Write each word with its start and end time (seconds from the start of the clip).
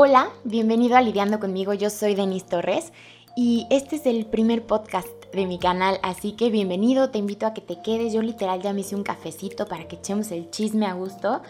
Hola, 0.00 0.30
bienvenido 0.44 0.96
a 0.96 1.00
Lidiando 1.00 1.40
conmigo, 1.40 1.74
yo 1.74 1.90
soy 1.90 2.14
Denise 2.14 2.46
Torres 2.46 2.92
y 3.34 3.66
este 3.68 3.96
es 3.96 4.06
el 4.06 4.26
primer 4.26 4.64
podcast 4.64 5.08
de 5.32 5.44
mi 5.44 5.58
canal, 5.58 5.98
así 6.04 6.34
que 6.36 6.50
bienvenido, 6.50 7.10
te 7.10 7.18
invito 7.18 7.46
a 7.46 7.52
que 7.52 7.62
te 7.62 7.82
quedes, 7.82 8.12
yo 8.12 8.22
literal 8.22 8.62
ya 8.62 8.72
me 8.72 8.82
hice 8.82 8.94
un 8.94 9.02
cafecito 9.02 9.66
para 9.66 9.88
que 9.88 9.96
echemos 9.96 10.30
el 10.30 10.52
chisme 10.52 10.86
a 10.86 10.94
gusto 10.94 11.42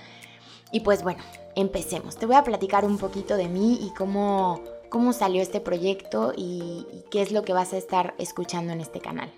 y 0.73 0.81
pues 0.81 1.03
bueno, 1.03 1.23
empecemos, 1.57 2.17
te 2.17 2.25
voy 2.25 2.37
a 2.37 2.43
platicar 2.43 2.87
un 2.87 2.97
poquito 2.97 3.37
de 3.37 3.51
mí 3.51 3.81
y 3.83 3.93
cómo, 3.93 4.63
cómo 4.89 5.13
salió 5.13 5.43
este 5.43 5.61
proyecto 5.61 6.33
y, 6.35 6.87
qué 7.11 7.21
es 7.21 7.33
lo 7.33 7.43
que 7.43 7.53
vas 7.53 7.75
a 7.75 7.77
estar 7.77 8.15
escuchando 8.17 8.73
en 8.73 8.81
este 8.81 9.01
canal. 9.01 9.31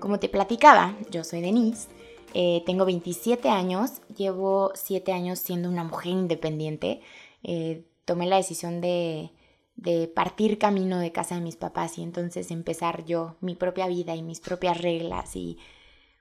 Como 0.00 0.18
te 0.18 0.30
platicaba, 0.30 0.96
yo 1.10 1.22
soy 1.22 1.42
Denise, 1.42 1.86
eh, 2.32 2.62
tengo 2.64 2.86
27 2.86 3.50
años, 3.50 4.00
llevo 4.16 4.72
7 4.74 5.12
años 5.12 5.38
siendo 5.38 5.68
una 5.68 5.84
mujer 5.84 6.12
independiente. 6.12 7.02
Eh, 7.42 7.84
tomé 8.12 8.26
la 8.26 8.36
decisión 8.36 8.82
de, 8.82 9.30
de 9.74 10.06
partir 10.06 10.58
camino 10.58 10.98
de 10.98 11.12
casa 11.12 11.36
de 11.36 11.40
mis 11.40 11.56
papás 11.56 11.96
y 11.96 12.02
entonces 12.02 12.50
empezar 12.50 13.06
yo 13.06 13.36
mi 13.40 13.54
propia 13.54 13.86
vida 13.86 14.14
y 14.14 14.20
mis 14.20 14.40
propias 14.40 14.82
reglas 14.82 15.34
y 15.34 15.56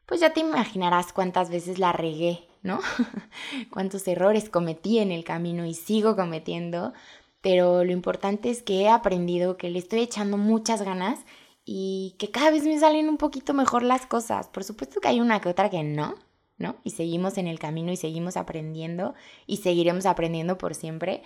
pues 0.06 0.22
ya 0.22 0.32
te 0.32 0.40
imaginarás 0.40 1.12
cuántas 1.12 1.50
veces 1.50 1.80
la 1.80 1.92
regué, 1.92 2.48
¿no? 2.64 2.80
Cuántos 3.74 4.08
errores 4.08 4.50
cometí 4.50 5.00
en 5.00 5.12
el 5.12 5.26
camino 5.26 5.66
y 5.66 5.74
sigo 5.74 6.16
cometiendo, 6.16 6.94
pero 7.42 7.84
lo 7.84 7.92
importante 7.92 8.50
es 8.50 8.64
que 8.64 8.84
he 8.84 8.90
aprendido 8.90 9.58
que 9.58 9.70
le 9.70 9.80
estoy 9.80 10.00
echando 10.00 10.38
muchas 10.38 10.82
ganas 10.82 11.20
y 11.66 12.16
que 12.20 12.32
cada 12.32 12.52
vez 12.52 12.64
me 12.64 12.80
salen 12.80 13.10
un 13.10 13.18
poquito 13.18 13.54
mejor 13.54 13.84
las 13.84 14.06
cosas. 14.06 14.48
Por 14.48 14.64
supuesto 14.64 15.02
que 15.02 15.10
hay 15.10 15.20
una 15.20 15.42
que 15.42 15.50
otra 15.50 15.70
que 15.70 15.84
no, 15.84 16.16
¿no? 16.58 16.78
Y 16.86 16.92
seguimos 16.92 17.38
en 17.38 17.48
el 17.48 17.60
camino 17.60 17.92
y 17.92 17.98
seguimos 17.98 18.38
aprendiendo 18.38 19.14
y 19.46 19.58
seguiremos 19.58 20.06
aprendiendo 20.06 20.58
por 20.58 20.74
siempre. 20.74 21.24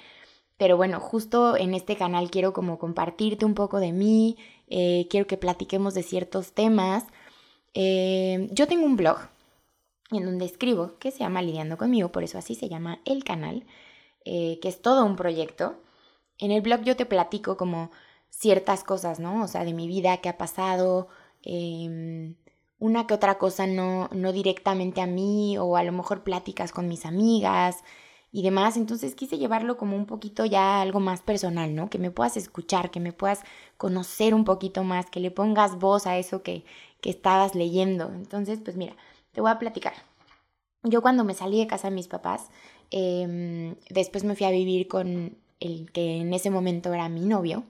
Pero 0.57 0.77
bueno, 0.77 0.99
justo 0.99 1.57
en 1.57 1.73
este 1.73 1.95
canal 1.95 2.31
quiero 2.31 2.53
como 2.53 2.79
compartirte 2.79 3.45
un 3.45 3.55
poco 3.55 3.79
de 3.79 3.91
mí, 3.91 4.37
eh, 4.67 5.07
quiero 5.09 5.27
que 5.27 5.37
platiquemos 5.37 5.93
de 5.93 6.03
ciertos 6.03 6.53
temas. 6.53 7.05
Eh, 7.73 8.47
yo 8.51 8.67
tengo 8.67 8.85
un 8.85 8.95
blog 8.95 9.17
en 10.11 10.25
donde 10.25 10.45
escribo 10.45 10.97
que 10.99 11.11
se 11.11 11.19
llama 11.19 11.41
Lidiando 11.41 11.77
conmigo, 11.77 12.11
por 12.11 12.23
eso 12.23 12.37
así 12.37 12.55
se 12.55 12.69
llama 12.69 12.99
el 13.05 13.23
canal, 13.23 13.65
eh, 14.23 14.59
que 14.61 14.69
es 14.69 14.81
todo 14.81 15.05
un 15.05 15.15
proyecto. 15.17 15.81
En 16.39 16.51
el 16.51 16.61
blog 16.61 16.81
yo 16.83 16.95
te 16.95 17.05
platico 17.05 17.57
como 17.57 17.91
ciertas 18.29 18.83
cosas, 18.83 19.19
¿no? 19.19 19.43
O 19.43 19.47
sea, 19.47 19.65
de 19.65 19.73
mi 19.73 19.87
vida, 19.87 20.17
qué 20.17 20.29
ha 20.29 20.37
pasado, 20.37 21.07
em, 21.43 22.35
una 22.79 23.07
que 23.07 23.13
otra 23.13 23.37
cosa 23.37 23.67
no, 23.67 24.09
no 24.13 24.31
directamente 24.33 25.01
a 25.01 25.07
mí 25.07 25.57
o 25.57 25.77
a 25.77 25.83
lo 25.83 25.91
mejor 25.91 26.23
pláticas 26.23 26.71
con 26.71 26.87
mis 26.87 27.05
amigas 27.05 27.83
y 28.31 28.43
demás. 28.43 28.77
Entonces 28.77 29.15
quise 29.15 29.37
llevarlo 29.37 29.77
como 29.77 29.95
un 29.95 30.05
poquito 30.05 30.45
ya 30.45 30.81
algo 30.81 30.99
más 30.99 31.21
personal, 31.21 31.75
¿no? 31.75 31.89
Que 31.89 31.99
me 31.99 32.11
puedas 32.11 32.37
escuchar, 32.37 32.91
que 32.91 32.99
me 32.99 33.13
puedas 33.13 33.41
conocer 33.77 34.33
un 34.33 34.45
poquito 34.45 34.83
más, 34.83 35.09
que 35.09 35.19
le 35.19 35.31
pongas 35.31 35.77
voz 35.79 36.07
a 36.07 36.17
eso 36.17 36.43
que, 36.43 36.65
que 37.01 37.09
estabas 37.09 37.55
leyendo. 37.55 38.11
Entonces, 38.13 38.59
pues 38.63 38.77
mira, 38.77 38.95
te 39.31 39.41
voy 39.41 39.51
a 39.51 39.59
platicar. 39.59 39.93
Yo 40.83 41.01
cuando 41.01 41.23
me 41.23 41.33
salí 41.33 41.59
de 41.59 41.67
casa 41.67 41.89
de 41.89 41.95
mis 41.95 42.07
papás, 42.07 42.49
em, 42.91 43.75
después 43.89 44.23
me 44.23 44.35
fui 44.35 44.45
a 44.45 44.51
vivir 44.51 44.87
con 44.87 45.35
el 45.59 45.91
que 45.91 46.17
en 46.17 46.33
ese 46.33 46.49
momento 46.49 46.93
era 46.93 47.09
mi 47.09 47.21
novio. 47.21 47.63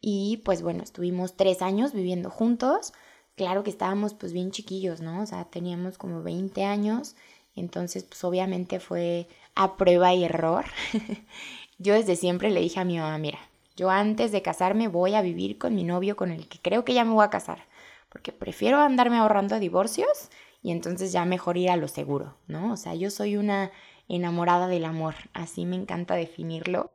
Y 0.00 0.38
pues 0.44 0.62
bueno, 0.62 0.82
estuvimos 0.82 1.36
tres 1.36 1.62
años 1.62 1.92
viviendo 1.92 2.30
juntos. 2.30 2.92
Claro 3.36 3.64
que 3.64 3.70
estábamos 3.70 4.14
pues 4.14 4.32
bien 4.32 4.50
chiquillos, 4.52 5.00
¿no? 5.00 5.22
O 5.22 5.26
sea, 5.26 5.44
teníamos 5.46 5.98
como 5.98 6.22
20 6.22 6.64
años. 6.64 7.16
Entonces 7.56 8.04
pues 8.04 8.22
obviamente 8.24 8.80
fue 8.80 9.28
a 9.54 9.76
prueba 9.76 10.14
y 10.14 10.24
error. 10.24 10.64
yo 11.78 11.94
desde 11.94 12.16
siempre 12.16 12.50
le 12.50 12.60
dije 12.60 12.80
a 12.80 12.84
mi 12.84 12.98
mamá, 12.98 13.18
mira, 13.18 13.38
yo 13.76 13.90
antes 13.90 14.32
de 14.32 14.42
casarme 14.42 14.88
voy 14.88 15.14
a 15.14 15.22
vivir 15.22 15.58
con 15.58 15.74
mi 15.74 15.84
novio 15.84 16.16
con 16.16 16.30
el 16.30 16.48
que 16.48 16.58
creo 16.58 16.84
que 16.84 16.94
ya 16.94 17.04
me 17.04 17.12
voy 17.12 17.24
a 17.24 17.30
casar. 17.30 17.66
Porque 18.08 18.32
prefiero 18.32 18.78
andarme 18.78 19.16
ahorrando 19.16 19.58
divorcios 19.58 20.28
y 20.62 20.70
entonces 20.70 21.12
ya 21.12 21.24
mejor 21.24 21.56
ir 21.56 21.70
a 21.70 21.76
lo 21.76 21.88
seguro, 21.88 22.36
¿no? 22.46 22.72
O 22.72 22.76
sea, 22.76 22.94
yo 22.94 23.10
soy 23.10 23.36
una 23.36 23.70
enamorada 24.08 24.68
del 24.68 24.84
amor, 24.84 25.14
así 25.32 25.64
me 25.64 25.76
encanta 25.76 26.14
definirlo 26.14 26.92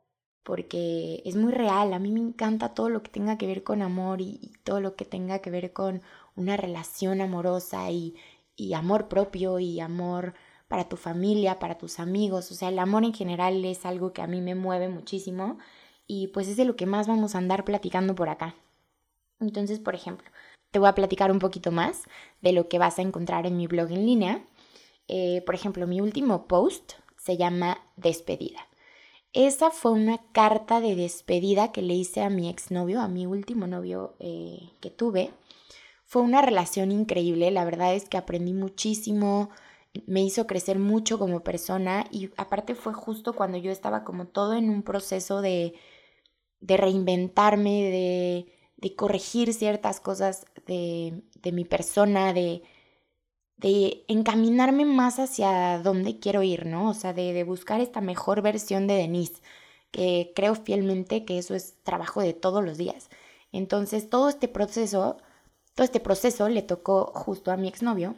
porque 0.48 1.20
es 1.26 1.36
muy 1.36 1.52
real. 1.52 1.92
A 1.92 1.98
mí 1.98 2.10
me 2.10 2.20
encanta 2.20 2.72
todo 2.72 2.88
lo 2.88 3.02
que 3.02 3.10
tenga 3.10 3.36
que 3.36 3.46
ver 3.46 3.64
con 3.64 3.82
amor 3.82 4.22
y, 4.22 4.52
todo 4.64 4.80
lo 4.80 4.96
que 4.96 5.04
tenga 5.04 5.40
que 5.40 5.50
ver 5.50 5.74
con 5.74 6.00
una 6.36 6.56
relación 6.56 7.20
amorosa 7.20 7.90
y, 7.90 8.14
y, 8.56 8.72
amor 8.72 9.08
propio 9.08 9.58
y 9.58 9.80
amor 9.80 10.32
para 10.68 10.88
tu 10.88 10.96
familia, 10.96 11.58
para 11.58 11.78
tus 11.78 11.98
amigos. 11.98 12.50
O 12.52 12.54
sea, 12.54 12.68
el 12.68 12.78
amor 12.78 13.04
en 13.04 13.14
general 13.14 13.64
es 13.64 13.84
algo 13.86 14.12
que 14.12 14.22
a 14.22 14.26
mí 14.26 14.40
me 14.40 14.54
mueve 14.54 14.88
muchísimo 14.88 15.58
y 16.06 16.28
pues 16.28 16.48
es 16.48 16.56
de 16.56 16.64
lo 16.64 16.76
que 16.76 16.86
más 16.86 17.08
vamos 17.08 17.34
a 17.34 17.38
andar 17.38 17.64
platicando 17.64 18.14
por 18.14 18.28
acá. 18.28 18.54
Entonces, 19.40 19.78
por 19.78 19.94
ejemplo, 19.94 20.28
te 20.70 20.78
voy 20.78 20.88
a 20.88 20.94
platicar 20.94 21.30
un 21.30 21.38
poquito 21.38 21.72
más 21.72 22.04
de 22.40 22.52
lo 22.52 22.68
que 22.68 22.78
vas 22.78 22.98
a 22.98 23.02
encontrar 23.02 23.46
en 23.46 23.56
mi 23.56 23.66
blog 23.66 23.90
en 23.90 24.06
línea. 24.06 24.44
Eh, 25.08 25.42
por 25.46 25.54
ejemplo, 25.54 25.86
mi 25.86 26.00
último 26.00 26.46
post 26.46 26.94
se 27.16 27.36
llama 27.36 27.78
Despedida. 27.96 28.60
Esa 29.32 29.70
fue 29.70 29.92
una 29.92 30.18
carta 30.32 30.80
de 30.80 30.96
despedida 30.96 31.70
que 31.70 31.82
le 31.82 31.94
hice 31.94 32.22
a 32.22 32.30
mi 32.30 32.48
exnovio, 32.48 33.00
a 33.00 33.08
mi 33.08 33.26
último 33.26 33.66
novio 33.66 34.16
eh, 34.18 34.70
que 34.80 34.90
tuve. 34.90 35.30
Fue 36.04 36.22
una 36.22 36.40
relación 36.40 36.90
increíble, 36.90 37.50
la 37.50 37.66
verdad 37.66 37.94
es 37.94 38.08
que 38.08 38.16
aprendí 38.16 38.54
muchísimo, 38.54 39.50
me 40.06 40.22
hizo 40.22 40.46
crecer 40.46 40.78
mucho 40.78 41.18
como 41.18 41.40
persona 41.40 42.06
y 42.10 42.30
aparte 42.36 42.74
fue 42.74 42.92
justo 42.94 43.34
cuando 43.34 43.58
yo 43.58 43.70
estaba 43.72 44.04
como 44.04 44.26
todo 44.26 44.54
en 44.54 44.70
un 44.70 44.82
proceso 44.82 45.40
de, 45.40 45.74
de 46.60 46.76
reinventarme, 46.76 47.82
de, 47.90 48.52
de 48.76 48.96
corregir 48.96 49.54
ciertas 49.54 50.00
cosas 50.00 50.46
de, 50.66 51.22
de 51.42 51.52
mi 51.52 51.64
persona, 51.64 52.32
de, 52.32 52.62
de 53.58 54.04
encaminarme 54.08 54.84
más 54.84 55.18
hacia 55.18 55.80
dónde 55.82 56.18
quiero 56.20 56.42
ir, 56.42 56.64
¿no? 56.66 56.90
O 56.90 56.94
sea, 56.94 57.12
de, 57.12 57.42
buscar 57.44 57.80
esta 57.80 58.00
mejor 58.00 58.40
versión 58.40 58.86
de 58.86 58.94
Denise, 58.94 59.42
que 59.90 60.32
creo 60.34 60.54
fielmente 60.54 61.24
que 61.24 61.38
eso 61.38 61.54
es 61.54 61.76
trabajo 61.82 62.20
de 62.22 62.34
todos 62.34 62.64
los 62.64 62.78
días. 62.78 63.10
Entonces, 63.52 64.08
todo 64.10 64.28
este 64.28 64.48
proceso, 64.48 65.18
todo 65.74 65.84
este 65.84 66.00
proceso 66.00 66.48
le 66.48 66.62
tocó 66.62 67.12
justo 67.14 67.50
a 67.50 67.56
mi 67.56 67.68
exnovio. 67.68 68.14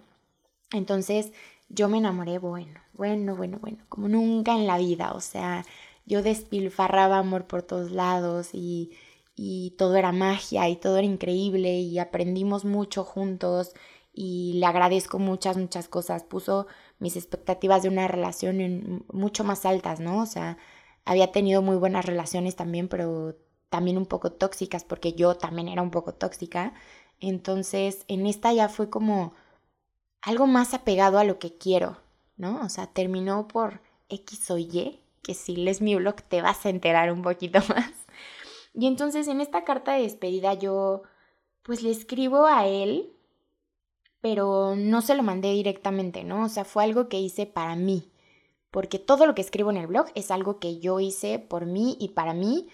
Entonces, 0.73 1.33
yo 1.71 1.89
me 1.89 1.99
enamoré, 1.99 2.39
bueno, 2.39 2.81
bueno, 2.95 3.37
bueno, 3.37 3.59
bueno, 3.61 3.79
como 3.89 4.09
nunca 4.09 4.55
en 4.55 4.67
la 4.67 4.77
vida. 4.79 5.13
O 5.13 5.21
sea, 5.21 5.65
yo 6.05 6.23
despilfarraba 6.23 7.19
amor 7.19 7.47
por 7.47 7.63
todos 7.63 7.91
lados 7.93 8.51
y, 8.55 8.91
y 9.37 9.73
todo 9.79 9.97
era 9.97 10.13
magia 10.13 10.69
y 10.69 10.77
todo 10.77 10.99
era 10.99 11.07
increíble 11.07 11.79
y 11.81 11.99
aprendimos 11.99 12.65
mucho 12.65 13.05
juntos 13.05 13.73
y 14.13 14.55
le 14.55 14.67
agradezco 14.67 15.19
muchas, 15.19 15.57
muchas 15.57 15.89
cosas. 15.89 16.25
Puso 16.25 16.67
mis 16.99 17.17
expectativas 17.17 17.83
de 17.83 17.89
una 17.89 18.09
relación 18.09 18.61
en 18.61 19.05
mucho 19.13 19.45
más 19.45 19.65
altas, 19.65 20.01
¿no? 20.01 20.21
O 20.23 20.27
sea, 20.27 20.59
había 21.05 21.33
tenido 21.33 21.63
muy 21.63 21.77
buenas 21.77 22.05
relaciones 22.07 22.57
también, 22.57 22.89
pero 22.89 23.37
también 23.69 23.97
un 23.99 24.07
poco 24.07 24.33
tóxicas, 24.33 24.85
porque 24.85 25.13
yo 25.15 25.37
también 25.37 25.69
era 25.69 25.83
un 25.83 25.91
poco 25.93 26.15
tóxica. 26.15 26.75
Entonces, 27.21 28.05
en 28.09 28.27
esta 28.27 28.53
ya 28.53 28.69
fue 28.69 28.91
como 28.91 29.35
algo 30.23 30.47
más 30.47 30.75
apegado 30.75 31.19
a 31.19 31.25
lo 31.25 31.39
que 31.39 31.57
quiero, 31.57 31.99
¿no? 32.37 32.61
O 32.63 32.69
sea, 32.69 32.87
terminó 32.87 33.49
por 33.49 33.81
X 34.09 34.51
o 34.51 34.59
Y, 34.59 35.01
que 35.23 35.35
si 35.35 35.57
lees 35.57 35.81
mi 35.81 35.95
blog 35.95 36.23
te 36.23 36.43
vas 36.43 36.65
a 36.67 36.71
enterar 36.71 37.13
un 37.13 37.23
poquito 37.23 37.61
más. 37.69 37.93
Y 38.75 38.87
entonces 38.87 39.29
en 39.29 39.41
esta 39.41 39.65
carta 39.65 39.93
de 39.93 40.03
despedida 40.03 40.55
yo 40.55 41.03
pues 41.63 41.83
le 41.83 41.91
escribo 41.91 42.47
a 42.47 42.67
él 42.67 43.13
pero 44.21 44.75
no 44.77 45.01
se 45.03 45.15
lo 45.15 45.23
mandé 45.23 45.53
directamente, 45.53 46.25
¿no? 46.25 46.45
O 46.45 46.49
sea, 46.49 46.65
fue 46.65 46.85
algo 46.85 47.09
que 47.09 47.19
hice 47.19 47.47
para 47.47 47.75
mí, 47.77 48.11
porque 48.71 48.99
todo 48.99 49.27
lo 49.27 49.35
que 49.35 49.43
escribo 49.43 49.71
en 49.71 49.79
el 49.79 49.87
blog 49.87 50.07
es 50.15 50.31
algo 50.31 50.59
que 50.59 50.79
yo 50.79 51.01
hice 51.01 51.39
por 51.39 51.67
mí 51.67 51.97
y 51.99 52.11
para 52.11 52.35
mí, 52.35 52.69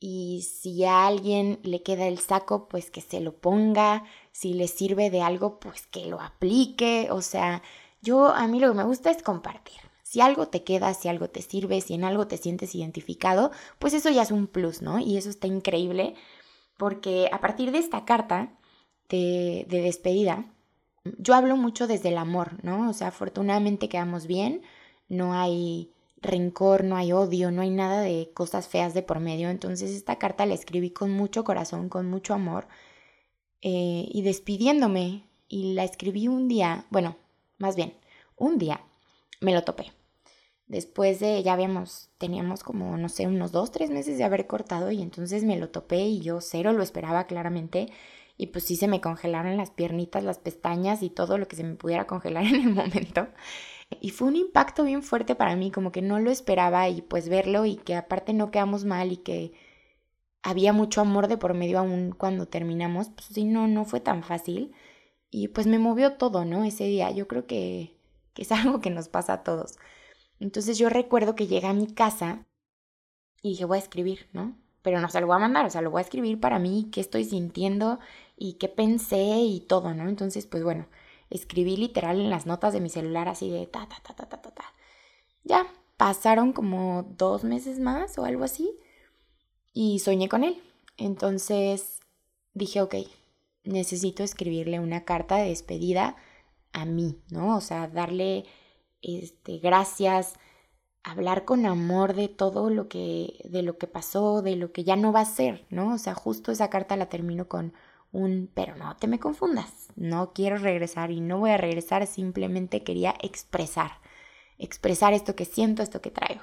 y 0.00 0.42
si 0.42 0.84
a 0.84 1.06
alguien 1.06 1.58
le 1.62 1.82
queda 1.82 2.06
el 2.06 2.18
saco, 2.18 2.68
pues 2.68 2.90
que 2.90 3.00
se 3.00 3.20
lo 3.20 3.36
ponga, 3.36 4.04
si 4.32 4.54
le 4.54 4.68
sirve 4.68 5.10
de 5.10 5.22
algo, 5.22 5.58
pues 5.58 5.86
que 5.86 6.06
lo 6.06 6.20
aplique, 6.20 7.08
o 7.10 7.20
sea, 7.20 7.62
yo 8.00 8.28
a 8.28 8.46
mí 8.46 8.60
lo 8.60 8.68
que 8.68 8.76
me 8.76 8.84
gusta 8.84 9.10
es 9.10 9.22
compartir. 9.22 9.76
Si 10.04 10.20
algo 10.20 10.48
te 10.48 10.64
queda, 10.64 10.94
si 10.94 11.08
algo 11.08 11.28
te 11.28 11.42
sirve, 11.42 11.80
si 11.80 11.94
en 11.94 12.04
algo 12.04 12.26
te 12.28 12.38
sientes 12.38 12.74
identificado, 12.74 13.50
pues 13.78 13.92
eso 13.92 14.10
ya 14.10 14.22
es 14.22 14.30
un 14.30 14.46
plus, 14.46 14.82
¿no? 14.82 15.00
Y 15.00 15.16
eso 15.18 15.28
está 15.30 15.46
increíble 15.46 16.14
porque 16.78 17.28
a 17.32 17.40
partir 17.40 17.72
de 17.72 17.78
esta 17.78 18.04
carta 18.04 18.56
de, 19.08 19.66
de 19.68 19.82
despedida, 19.82 20.46
yo 21.18 21.34
hablo 21.34 21.56
mucho 21.56 21.86
desde 21.86 22.10
el 22.10 22.18
amor, 22.18 22.62
¿no? 22.64 22.88
O 22.88 22.92
sea, 22.92 23.08
afortunadamente 23.08 23.88
quedamos 23.88 24.26
bien, 24.26 24.62
no 25.08 25.34
hay 25.34 25.92
rencor, 26.20 26.84
no 26.84 26.96
hay 26.96 27.12
odio, 27.12 27.50
no 27.50 27.62
hay 27.62 27.70
nada 27.70 28.00
de 28.00 28.30
cosas 28.34 28.68
feas 28.68 28.94
de 28.94 29.02
por 29.02 29.20
medio. 29.20 29.50
Entonces 29.50 29.90
esta 29.90 30.16
carta 30.16 30.46
la 30.46 30.54
escribí 30.54 30.90
con 30.90 31.10
mucho 31.12 31.44
corazón, 31.44 31.88
con 31.88 32.06
mucho 32.06 32.34
amor 32.34 32.68
eh, 33.62 34.06
y 34.10 34.22
despidiéndome. 34.22 35.24
Y 35.48 35.74
la 35.74 35.84
escribí 35.84 36.28
un 36.28 36.48
día, 36.48 36.86
bueno, 36.90 37.16
más 37.58 37.74
bien, 37.74 37.94
un 38.36 38.58
día 38.58 38.82
me 39.40 39.54
lo 39.54 39.64
topé. 39.64 39.92
Después 40.66 41.18
de, 41.20 41.42
ya 41.42 41.54
habíamos, 41.54 42.10
teníamos 42.18 42.62
como, 42.62 42.96
no 42.98 43.08
sé, 43.08 43.26
unos 43.26 43.52
dos, 43.52 43.72
tres 43.72 43.90
meses 43.90 44.18
de 44.18 44.24
haber 44.24 44.46
cortado 44.46 44.90
y 44.90 45.00
entonces 45.00 45.44
me 45.44 45.56
lo 45.58 45.70
topé 45.70 46.00
y 46.00 46.20
yo 46.20 46.42
cero 46.42 46.72
lo 46.72 46.82
esperaba 46.82 47.26
claramente. 47.26 47.90
Y 48.36 48.48
pues 48.48 48.64
sí 48.64 48.76
se 48.76 48.86
me 48.86 49.00
congelaron 49.00 49.56
las 49.56 49.70
piernitas, 49.70 50.22
las 50.22 50.38
pestañas 50.38 51.02
y 51.02 51.10
todo 51.10 51.38
lo 51.38 51.48
que 51.48 51.56
se 51.56 51.64
me 51.64 51.74
pudiera 51.74 52.06
congelar 52.06 52.44
en 52.46 52.54
el 52.54 52.74
momento. 52.74 53.28
Y 54.00 54.10
fue 54.10 54.28
un 54.28 54.36
impacto 54.36 54.84
bien 54.84 55.02
fuerte 55.02 55.34
para 55.34 55.56
mí, 55.56 55.70
como 55.70 55.92
que 55.92 56.02
no 56.02 56.18
lo 56.20 56.30
esperaba 56.30 56.88
y 56.88 57.02
pues 57.02 57.28
verlo 57.28 57.64
y 57.64 57.76
que 57.76 57.94
aparte 57.96 58.32
no 58.34 58.50
quedamos 58.50 58.84
mal 58.84 59.12
y 59.12 59.16
que 59.18 59.52
había 60.42 60.72
mucho 60.72 61.00
amor 61.00 61.28
de 61.28 61.38
por 61.38 61.54
medio 61.54 61.78
aún 61.78 62.12
cuando 62.12 62.46
terminamos, 62.46 63.08
pues 63.10 63.26
sí, 63.26 63.44
no, 63.44 63.66
no 63.68 63.84
fue 63.84 64.00
tan 64.00 64.22
fácil. 64.22 64.72
Y 65.30 65.48
pues 65.48 65.66
me 65.66 65.78
movió 65.78 66.14
todo, 66.14 66.44
¿no? 66.44 66.64
Ese 66.64 66.84
día. 66.84 67.10
Yo 67.10 67.28
creo 67.28 67.46
que, 67.46 67.96
que 68.34 68.42
es 68.42 68.52
algo 68.52 68.80
que 68.80 68.90
nos 68.90 69.08
pasa 69.08 69.34
a 69.34 69.42
todos. 69.44 69.78
Entonces 70.40 70.78
yo 70.78 70.88
recuerdo 70.88 71.34
que 71.34 71.46
llegué 71.46 71.66
a 71.66 71.72
mi 71.72 71.86
casa 71.92 72.46
y 73.42 73.50
dije, 73.50 73.64
voy 73.64 73.76
a 73.78 73.80
escribir, 73.80 74.28
¿no? 74.32 74.56
Pero 74.82 75.00
no 75.00 75.08
se 75.08 75.20
lo 75.20 75.26
voy 75.26 75.36
a 75.36 75.40
mandar, 75.40 75.66
o 75.66 75.70
sea, 75.70 75.82
lo 75.82 75.90
voy 75.90 76.00
a 76.00 76.02
escribir 76.02 76.40
para 76.40 76.58
mí, 76.58 76.88
qué 76.92 77.00
estoy 77.00 77.24
sintiendo 77.24 77.98
y 78.36 78.54
qué 78.54 78.68
pensé 78.68 79.38
y 79.40 79.60
todo, 79.60 79.94
¿no? 79.94 80.08
Entonces, 80.08 80.46
pues 80.46 80.62
bueno, 80.62 80.86
escribí 81.30 81.76
literal 81.76 82.20
en 82.20 82.30
las 82.30 82.46
notas 82.46 82.72
de 82.72 82.80
mi 82.80 82.88
celular 82.88 83.28
así 83.28 83.50
de 83.50 83.66
ta, 83.66 83.88
ta, 83.88 83.96
ta, 84.02 84.14
ta, 84.14 84.28
ta, 84.28 84.40
ta, 84.40 84.50
ta. 84.50 84.64
Ya, 85.44 85.66
pasaron 85.96 86.52
como 86.52 87.04
dos 87.16 87.44
meses 87.44 87.78
más 87.80 88.18
o 88.18 88.24
algo 88.24 88.44
así 88.44 88.78
y 89.72 89.98
soñé 89.98 90.28
con 90.28 90.44
él. 90.44 90.62
Entonces 90.96 92.00
dije, 92.54 92.80
ok, 92.82 92.96
necesito 93.64 94.22
escribirle 94.22 94.80
una 94.80 95.04
carta 95.04 95.36
de 95.36 95.48
despedida 95.48 96.16
a 96.72 96.84
mí, 96.84 97.20
¿no? 97.30 97.56
O 97.56 97.60
sea, 97.60 97.88
darle 97.88 98.44
este, 99.02 99.58
gracias, 99.58 100.34
hablar 101.02 101.44
con 101.44 101.66
amor 101.66 102.14
de 102.14 102.28
todo 102.28 102.70
lo 102.70 102.88
que, 102.88 103.40
de 103.48 103.62
lo 103.62 103.78
que 103.78 103.86
pasó, 103.86 104.42
de 104.42 104.56
lo 104.56 104.72
que 104.72 104.84
ya 104.84 104.96
no 104.96 105.12
va 105.12 105.20
a 105.20 105.24
ser, 105.24 105.66
¿no? 105.70 105.94
O 105.94 105.98
sea, 105.98 106.14
justo 106.14 106.52
esa 106.52 106.70
carta 106.70 106.96
la 106.96 107.08
termino 107.08 107.48
con 107.48 107.72
un, 108.12 108.50
pero 108.54 108.76
no 108.76 108.96
te 108.96 109.06
me 109.06 109.18
confundas, 109.18 109.88
no 109.96 110.32
quiero 110.32 110.56
regresar 110.58 111.10
y 111.10 111.20
no 111.20 111.38
voy 111.38 111.50
a 111.50 111.56
regresar, 111.58 112.06
simplemente 112.06 112.82
quería 112.82 113.14
expresar, 113.20 113.92
expresar 114.58 115.12
esto 115.12 115.36
que 115.36 115.44
siento, 115.44 115.82
esto 115.82 116.00
que 116.00 116.10
traigo. 116.10 116.42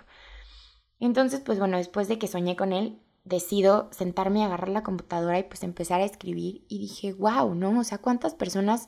Entonces, 0.99 1.41
pues 1.41 1.59
bueno, 1.59 1.77
después 1.77 2.07
de 2.07 2.17
que 2.19 2.27
soñé 2.27 2.55
con 2.55 2.71
él, 2.71 3.01
decido 3.25 3.89
sentarme 3.91 4.39
y 4.39 4.43
agarrar 4.43 4.69
la 4.69 4.83
computadora 4.83 5.39
y 5.39 5.43
pues 5.43 5.63
empezar 5.63 5.99
a 5.99 6.05
escribir 6.05 6.63
y 6.69 6.79
dije, 6.79 7.13
wow, 7.13 7.55
¿no? 7.55 7.79
O 7.79 7.83
sea, 7.83 7.97
¿cuántas 7.97 8.35
personas 8.35 8.87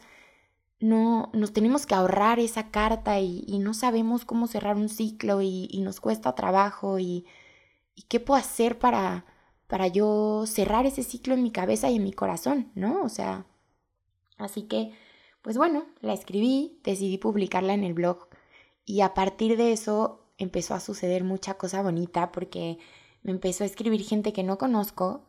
no 0.79 1.31
nos 1.33 1.53
tenemos 1.53 1.85
que 1.85 1.95
ahorrar 1.95 2.39
esa 2.39 2.69
carta 2.69 3.19
y, 3.19 3.57
no 3.59 3.73
sabemos 3.73 4.25
cómo 4.25 4.47
cerrar 4.47 4.75
un 4.75 4.89
ciclo 4.89 5.41
y, 5.41 5.79
nos 5.81 5.99
cuesta 5.99 6.35
trabajo 6.35 6.99
y, 6.99 7.25
qué 8.09 8.19
puedo 8.19 8.39
hacer 8.39 8.77
para, 8.77 9.25
para 9.67 9.87
yo 9.87 10.45
cerrar 10.47 10.85
ese 10.85 11.03
ciclo 11.03 11.33
en 11.33 11.43
mi 11.43 11.51
cabeza 11.51 11.89
y 11.89 11.97
en 11.97 12.03
mi 12.03 12.13
corazón, 12.13 12.71
¿no? 12.75 13.03
O 13.03 13.09
sea, 13.09 13.45
así 14.37 14.63
que, 14.63 14.93
pues 15.41 15.57
bueno, 15.57 15.85
la 16.01 16.13
escribí, 16.13 16.79
decidí 16.83 17.17
publicarla 17.17 17.73
en 17.73 17.83
el 17.83 17.93
blog 17.93 18.27
y 18.85 19.01
a 19.01 19.13
partir 19.13 19.57
de 19.57 19.73
eso 19.73 20.25
empezó 20.37 20.73
a 20.73 20.79
suceder 20.79 21.23
mucha 21.23 21.55
cosa 21.55 21.81
bonita 21.81 22.31
porque 22.31 22.77
me 23.23 23.31
empezó 23.31 23.63
a 23.63 23.67
escribir 23.67 24.01
gente 24.03 24.33
que 24.33 24.43
no 24.43 24.57
conozco, 24.57 25.25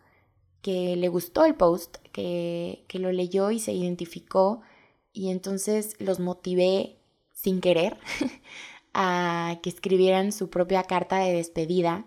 que 0.62 0.96
le 0.96 1.08
gustó 1.08 1.44
el 1.44 1.54
post, 1.54 1.96
que, 2.12 2.84
que 2.88 2.98
lo 2.98 3.12
leyó 3.12 3.50
y 3.50 3.58
se 3.58 3.72
identificó 3.72 4.62
y 5.12 5.30
entonces 5.30 5.96
los 5.98 6.20
motivé 6.20 6.98
sin 7.32 7.60
querer 7.60 7.96
a 8.94 9.58
que 9.62 9.70
escribieran 9.70 10.32
su 10.32 10.50
propia 10.50 10.84
carta 10.84 11.18
de 11.18 11.32
despedida. 11.32 12.06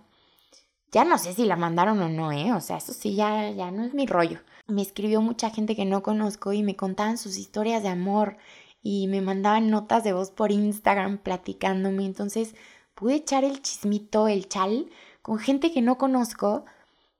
Ya 0.91 1.05
no 1.05 1.17
sé 1.17 1.33
si 1.33 1.45
la 1.45 1.55
mandaron 1.55 1.99
o 2.01 2.09
no, 2.09 2.31
¿eh? 2.31 2.51
O 2.53 2.59
sea, 2.59 2.77
eso 2.77 2.91
sí 2.93 3.15
ya, 3.15 3.49
ya 3.51 3.71
no 3.71 3.83
es 3.83 3.93
mi 3.93 4.05
rollo. 4.05 4.39
Me 4.67 4.81
escribió 4.81 5.21
mucha 5.21 5.49
gente 5.49 5.75
que 5.75 5.85
no 5.85 6.03
conozco 6.03 6.51
y 6.51 6.63
me 6.63 6.75
contaban 6.75 7.17
sus 7.17 7.37
historias 7.37 7.81
de 7.81 7.89
amor 7.89 8.37
y 8.83 9.07
me 9.07 9.21
mandaban 9.21 9.69
notas 9.69 10.03
de 10.03 10.13
voz 10.13 10.31
por 10.31 10.51
Instagram 10.51 11.17
platicándome. 11.19 12.05
Entonces 12.05 12.55
pude 12.93 13.15
echar 13.15 13.45
el 13.45 13.61
chismito, 13.61 14.27
el 14.27 14.49
chal, 14.49 14.89
con 15.21 15.39
gente 15.39 15.71
que 15.71 15.81
no 15.81 15.97
conozco 15.97 16.65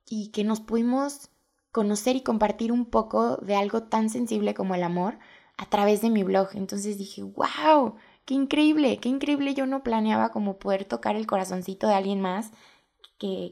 y 0.06 0.28
que 0.28 0.44
nos 0.44 0.60
pudimos 0.60 1.30
conocer 1.70 2.16
y 2.16 2.20
compartir 2.20 2.72
un 2.72 2.84
poco 2.84 3.36
de 3.38 3.56
algo 3.56 3.84
tan 3.84 4.10
sensible 4.10 4.52
como 4.52 4.74
el 4.74 4.82
amor 4.82 5.18
a 5.56 5.66
través 5.66 6.02
de 6.02 6.10
mi 6.10 6.24
blog. 6.24 6.50
Entonces 6.54 6.98
dije, 6.98 7.22
wow, 7.22 7.94
qué 8.26 8.34
increíble, 8.34 8.98
qué 8.98 9.08
increíble. 9.08 9.54
Yo 9.54 9.66
no 9.66 9.82
planeaba 9.82 10.30
como 10.30 10.58
poder 10.58 10.84
tocar 10.84 11.16
el 11.16 11.26
corazoncito 11.26 11.86
de 11.86 11.94
alguien 11.94 12.20
más 12.20 12.52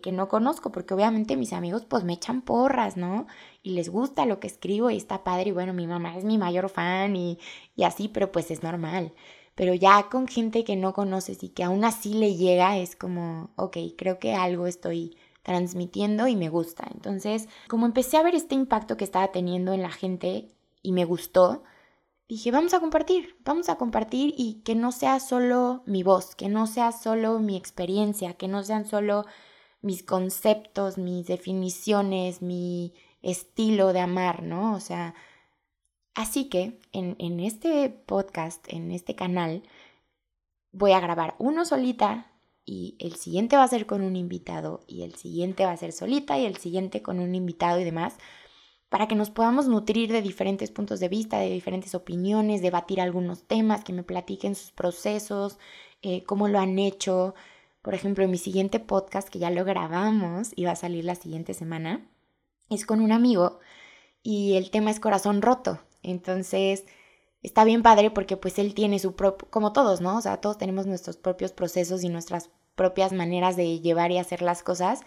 que, 0.03 0.13
no 0.13 0.29
conozco, 0.29 0.73
porque 0.73 0.95
obviamente 0.95 1.37
mis 1.37 1.53
amigos 1.53 1.85
pues 1.87 2.03
me 2.03 2.15
echan 2.15 2.43
porras, 2.43 2.97
¿no? 2.97 3.27
Y 3.63 3.73
les 3.73 3.89
gusta 3.89 4.27
lo 4.27 4.41
que 4.41 4.49
escribo 4.49 4.91
y 4.91 4.97
está 4.97 5.23
padre 5.23 5.51
y 5.51 5.53
bueno, 5.53 5.73
mi 5.73 5.87
mamá 5.87 6.17
es 6.17 6.25
mi 6.25 6.39
mayor 6.39 6.69
fan 6.69 7.15
y, 7.15 7.39
y 7.77 7.85
así, 7.85 8.09
pero 8.09 8.33
pues 8.33 8.51
es 8.51 8.63
normal. 8.63 9.13
Pero 9.55 9.75
ya 9.75 10.09
con 10.11 10.27
gente 10.27 10.65
que 10.65 10.77
no 10.77 10.93
conoces 10.93 11.43
y 11.43 11.51
que 11.51 11.63
aún 11.63 11.85
así 11.85 12.15
le 12.15 12.35
llega, 12.35 12.79
es 12.79 12.97
como, 12.97 13.51
ok, 13.57 13.77
creo 13.97 14.19
que 14.19 14.35
algo 14.35 14.67
estoy 14.67 15.17
transmitiendo 15.43 16.27
y 16.27 16.37
me 16.37 16.49
gusta. 16.49 16.89
Entonces, 16.93 17.49
como 17.69 17.87
empecé 17.87 18.17
a 18.17 18.23
ver 18.23 18.35
este 18.35 18.55
impacto 18.55 18.97
que 18.97 19.05
estaba 19.05 19.31
teniendo 19.33 19.73
en 19.73 19.83
la 19.83 19.91
gente 19.91 20.49
y 20.83 20.93
me 20.93 21.05
gustó, 21.05 21.63
dije, 22.29 22.51
vamos 22.51 22.75
a 22.75 22.81
compartir, 22.81 23.37
vamos 23.45 23.69
a 23.69 23.77
compartir 23.77 24.35
y 24.37 24.63
que 24.65 24.75
no 24.75 24.93
sea 24.93 25.21
solo 25.21 25.83
mi 25.87 26.03
voz, 26.03 26.35
que 26.35 26.49
no 26.49 26.67
sea 26.67 26.93
solo 26.93 27.39
mi 27.39 27.57
experiencia, 27.57 28.35
que 28.35 28.49
no 28.49 28.63
sean 28.65 28.87
solo 28.87 29.27
mis 29.83 30.03
conceptos, 30.03 30.99
mis 30.99 31.27
definiciones, 31.27 32.43
mi 32.43 32.95
estilo 33.23 33.93
de 33.93 34.01
amar, 34.01 34.43
¿no? 34.43 34.75
O 34.75 34.81
sea, 34.81 35.15
así 36.15 36.49
que 36.49 36.81
en, 36.93 37.41
este 37.41 37.89
podcast, 37.91 38.65
en 38.69 38.91
este 38.91 39.15
canal, 39.15 39.63
voy 40.73 40.93
a 40.93 41.01
grabar 41.01 41.35
uno 41.39 41.65
solita 41.65 42.33
y 42.65 42.97
el 43.01 43.17
siguiente 43.17 43.57
va 43.57 43.65
a 43.65 43.69
ser 43.69 43.87
con 43.87 44.03
un 44.03 44.17
invitado 44.17 44.85
y 44.87 45.03
el 45.03 45.15
siguiente 45.15 45.65
va 45.65 45.73
a 45.73 45.77
ser 45.77 45.93
solita 45.93 46.39
y 46.39 46.47
el 46.47 46.57
siguiente 46.57 47.03
con 47.03 47.21
un 47.21 47.35
invitado 47.35 47.81
y 47.81 47.85
demás 47.85 48.17
para 48.91 49.07
que 49.07 49.15
nos 49.15 49.31
podamos 49.31 49.69
nutrir 49.69 50.11
de 50.13 50.21
diferentes 50.21 50.71
puntos 50.73 50.99
de 51.01 51.09
vista, 51.09 51.39
de 51.39 51.49
diferentes 51.49 51.95
opiniones, 51.95 52.61
debatir 52.61 53.01
algunos 53.01 53.45
temas, 53.45 53.85
que 53.85 53.93
me 53.93 54.03
platiquen 54.03 54.57
sus 54.57 54.73
procesos, 54.73 55.59
eh, 56.03 56.25
cómo 56.25 56.49
lo 56.49 56.59
han 56.59 56.79
hecho. 56.79 57.35
Por 57.83 57.95
ejemplo, 57.95 58.27
mi 58.29 58.39
siguiente 58.39 58.81
podcast, 58.81 59.29
que 59.29 59.39
ya 59.39 59.51
lo 59.51 59.65
grabamos 59.65 60.53
y 60.57 60.65
va 60.65 60.73
a 60.73 60.77
salir 60.77 61.05
la 61.05 61.15
siguiente 61.15 61.55
semana, 61.55 62.07
es 62.69 62.85
con 62.87 63.01
un 63.01 63.13
amigo 63.13 63.59
y 64.23 64.57
el 64.57 64.71
tema 64.71 64.91
es 64.91 65.01
corazón 65.01 65.43
roto. 65.43 65.81
Entonces, 66.03 66.85
está 67.43 67.65
bien 67.65 67.83
padre 67.83 68.11
porque 68.11 68.37
pues 68.37 68.59
él 68.59 68.75
tiene 68.75 68.99
su 68.99 69.15
propio, 69.17 69.49
como 69.51 69.73
todos, 69.73 70.01
¿no? 70.01 70.19
O 70.19 70.21
sea, 70.21 70.39
todos 70.39 70.59
tenemos 70.59 70.87
nuestros 70.87 71.17
propios 71.17 71.53
procesos 71.53 72.05
y 72.05 72.09
nuestras 72.09 72.51
propias 72.75 73.13
maneras 73.13 73.57
de 73.57 73.81
llevar 73.81 74.11
y 74.13 74.19
hacer 74.19 74.43
las 74.43 74.63
cosas 74.63 75.01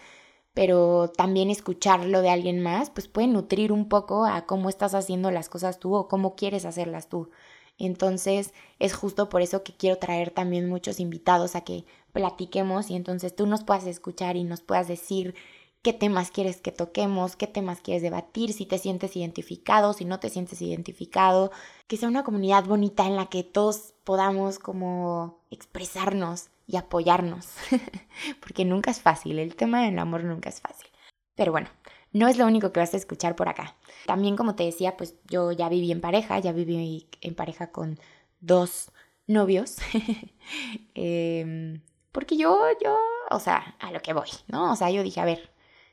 pero 0.54 1.10
también 1.10 1.50
escucharlo 1.50 2.22
de 2.22 2.30
alguien 2.30 2.62
más, 2.62 2.88
pues 2.88 3.08
puede 3.08 3.26
nutrir 3.26 3.72
un 3.72 3.88
poco 3.88 4.24
a 4.24 4.46
cómo 4.46 4.68
estás 4.68 4.94
haciendo 4.94 5.30
las 5.32 5.48
cosas 5.48 5.80
tú 5.80 5.94
o 5.96 6.08
cómo 6.08 6.36
quieres 6.36 6.64
hacerlas 6.64 7.08
tú. 7.08 7.30
Entonces 7.76 8.54
es 8.78 8.94
justo 8.94 9.28
por 9.28 9.42
eso 9.42 9.64
que 9.64 9.76
quiero 9.76 9.98
traer 9.98 10.30
también 10.30 10.68
muchos 10.68 11.00
invitados 11.00 11.56
a 11.56 11.62
que 11.62 11.84
platiquemos 12.14 12.90
y 12.90 12.94
entonces 12.96 13.36
tú 13.36 13.46
nos 13.46 13.64
puedas 13.64 13.84
escuchar 13.86 14.36
y 14.36 14.44
nos 14.44 14.62
puedas 14.62 14.88
decir 14.88 15.34
qué 15.82 15.92
temas 15.92 16.30
quieres 16.30 16.62
que 16.62 16.72
toquemos, 16.72 17.36
qué 17.36 17.46
temas 17.46 17.80
quieres 17.82 18.02
debatir, 18.02 18.54
si 18.54 18.64
te 18.64 18.78
sientes 18.78 19.16
identificado, 19.16 19.92
si 19.92 20.06
no 20.06 20.20
te 20.20 20.30
sientes 20.30 20.62
identificado, 20.62 21.50
que 21.88 21.98
sea 21.98 22.08
una 22.08 22.24
comunidad 22.24 22.64
bonita 22.64 23.04
en 23.04 23.16
la 23.16 23.26
que 23.26 23.42
todos 23.42 23.92
podamos 24.04 24.58
como 24.58 25.40
expresarnos 25.50 26.48
y 26.66 26.76
apoyarnos, 26.76 27.48
porque 28.40 28.64
nunca 28.64 28.92
es 28.92 29.00
fácil, 29.00 29.38
el 29.38 29.56
tema 29.56 29.84
del 29.84 29.98
amor 29.98 30.24
nunca 30.24 30.48
es 30.48 30.60
fácil. 30.60 30.88
Pero 31.34 31.52
bueno, 31.52 31.68
no 32.12 32.28
es 32.28 32.38
lo 32.38 32.46
único 32.46 32.72
que 32.72 32.80
vas 32.80 32.94
a 32.94 32.96
escuchar 32.96 33.34
por 33.34 33.48
acá. 33.48 33.76
También, 34.06 34.36
como 34.36 34.54
te 34.54 34.62
decía, 34.62 34.96
pues 34.96 35.16
yo 35.28 35.50
ya 35.50 35.68
viví 35.68 35.90
en 35.90 36.00
pareja, 36.00 36.38
ya 36.38 36.52
viví 36.52 37.08
en 37.20 37.34
pareja 37.34 37.72
con 37.72 37.98
dos 38.40 38.92
novios, 39.26 39.76
em, 40.94 41.80
porque 42.14 42.38
yo, 42.38 42.58
yo, 42.82 42.96
o 43.30 43.40
sea, 43.40 43.76
a 43.80 43.92
lo 43.92 44.00
que 44.00 44.14
voy, 44.14 44.30
¿no? 44.48 44.72
O 44.72 44.76
sea, 44.76 44.90
yo 44.90 45.02
dije, 45.02 45.20
a 45.20 45.26
ver, 45.26 45.50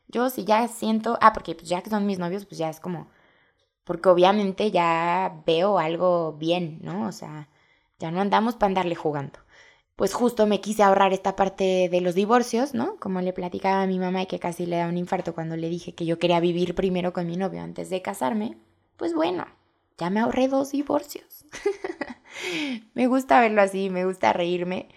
yo 0.07 0.29
si 0.29 0.45
ya 0.45 0.67
siento, 0.69 1.17
ah, 1.21 1.33
porque 1.33 1.55
pues 1.55 1.67
ya 1.67 1.81
que 1.81 1.89
son 1.89 2.05
mis 2.05 2.19
novios, 2.19 2.45
pues 2.45 2.57
ya 2.57 2.69
es 2.69 2.79
como, 2.79 3.09
porque 3.83 4.09
obviamente 4.09 4.71
ya 4.71 5.41
veo 5.45 5.79
algo 5.79 6.33
bien, 6.33 6.79
¿no? 6.83 7.07
O 7.07 7.11
sea, 7.11 7.49
ya 7.99 8.11
no 8.11 8.21
andamos 8.21 8.55
para 8.55 8.67
andarle 8.67 8.95
jugando 8.95 9.39
pues 10.01 10.15
justo 10.15 10.47
me 10.47 10.61
quise 10.61 10.81
ahorrar 10.81 11.13
esta 11.13 11.35
parte 11.35 11.87
de 11.87 12.01
los 12.01 12.15
divorcios, 12.15 12.73
¿no? 12.73 12.95
Como 12.97 13.21
le 13.21 13.33
platicaba 13.33 13.83
a 13.83 13.85
mi 13.85 13.99
mamá 13.99 14.23
y 14.23 14.25
que 14.25 14.39
casi 14.39 14.65
le 14.65 14.77
da 14.77 14.87
un 14.87 14.97
infarto 14.97 15.35
cuando 15.35 15.55
le 15.55 15.69
dije 15.69 15.93
que 15.93 16.07
yo 16.07 16.17
quería 16.17 16.39
vivir 16.39 16.73
primero 16.73 17.13
con 17.13 17.27
mi 17.27 17.37
novio 17.37 17.61
antes 17.61 17.91
de 17.91 18.01
casarme, 18.01 18.57
pues 18.97 19.13
bueno, 19.13 19.45
ya 19.99 20.09
me 20.09 20.19
ahorré 20.19 20.47
dos 20.47 20.71
divorcios. 20.71 21.45
me 22.95 23.05
gusta 23.05 23.41
verlo 23.41 23.61
así, 23.61 23.91
me 23.91 24.05
gusta 24.05 24.33
reírme. 24.33 24.89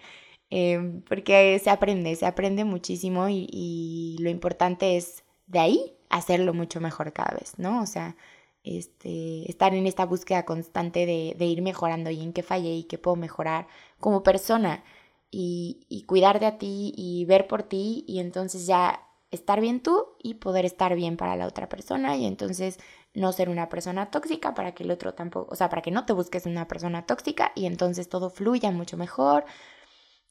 Em, 0.50 1.02
porque 1.02 1.58
se 1.62 1.70
aprende, 1.70 2.14
se 2.16 2.26
aprende 2.26 2.64
muchísimo 2.64 3.28
y, 3.28 4.16
lo 4.20 4.30
importante 4.30 4.96
es 4.96 5.24
de 5.46 5.58
ahí 5.58 5.96
hacerlo 6.10 6.54
mucho 6.54 6.80
mejor 6.80 7.12
cada 7.12 7.36
vez, 7.36 7.58
¿no? 7.58 7.82
O 7.82 7.86
sea, 7.86 8.16
este, 8.62 9.50
estar 9.50 9.74
en 9.74 9.86
esta 9.86 10.06
búsqueda 10.06 10.44
constante 10.44 11.06
de, 11.06 11.34
de 11.38 11.44
ir 11.46 11.62
mejorando 11.62 12.10
y 12.10 12.20
en 12.22 12.32
qué 12.32 12.42
fallé 12.42 12.74
y 12.74 12.84
qué 12.84 12.98
puedo 12.98 13.16
mejorar 13.16 13.66
como 14.00 14.22
persona 14.22 14.84
y, 15.30 15.86
y 15.88 16.04
cuidarte 16.04 16.46
a 16.46 16.58
ti 16.58 16.92
y 16.96 17.24
ver 17.26 17.46
por 17.48 17.64
ti 17.64 18.04
y 18.06 18.20
entonces 18.20 18.66
ya 18.66 19.00
estar 19.34 19.60
bien 19.60 19.80
tú 19.80 20.06
y 20.22 20.34
poder 20.34 20.64
estar 20.64 20.94
bien 20.94 21.16
para 21.16 21.36
la 21.36 21.46
otra 21.46 21.68
persona 21.68 22.16
y 22.16 22.24
entonces 22.26 22.78
no 23.14 23.32
ser 23.32 23.48
una 23.48 23.68
persona 23.68 24.10
tóxica 24.10 24.54
para 24.54 24.72
que 24.74 24.84
el 24.84 24.90
otro 24.90 25.14
tampoco, 25.14 25.52
o 25.52 25.56
sea, 25.56 25.68
para 25.68 25.82
que 25.82 25.90
no 25.90 26.06
te 26.06 26.12
busques 26.12 26.46
una 26.46 26.66
persona 26.68 27.06
tóxica 27.06 27.52
y 27.54 27.66
entonces 27.66 28.08
todo 28.08 28.30
fluya 28.30 28.70
mucho 28.70 28.96
mejor. 28.96 29.44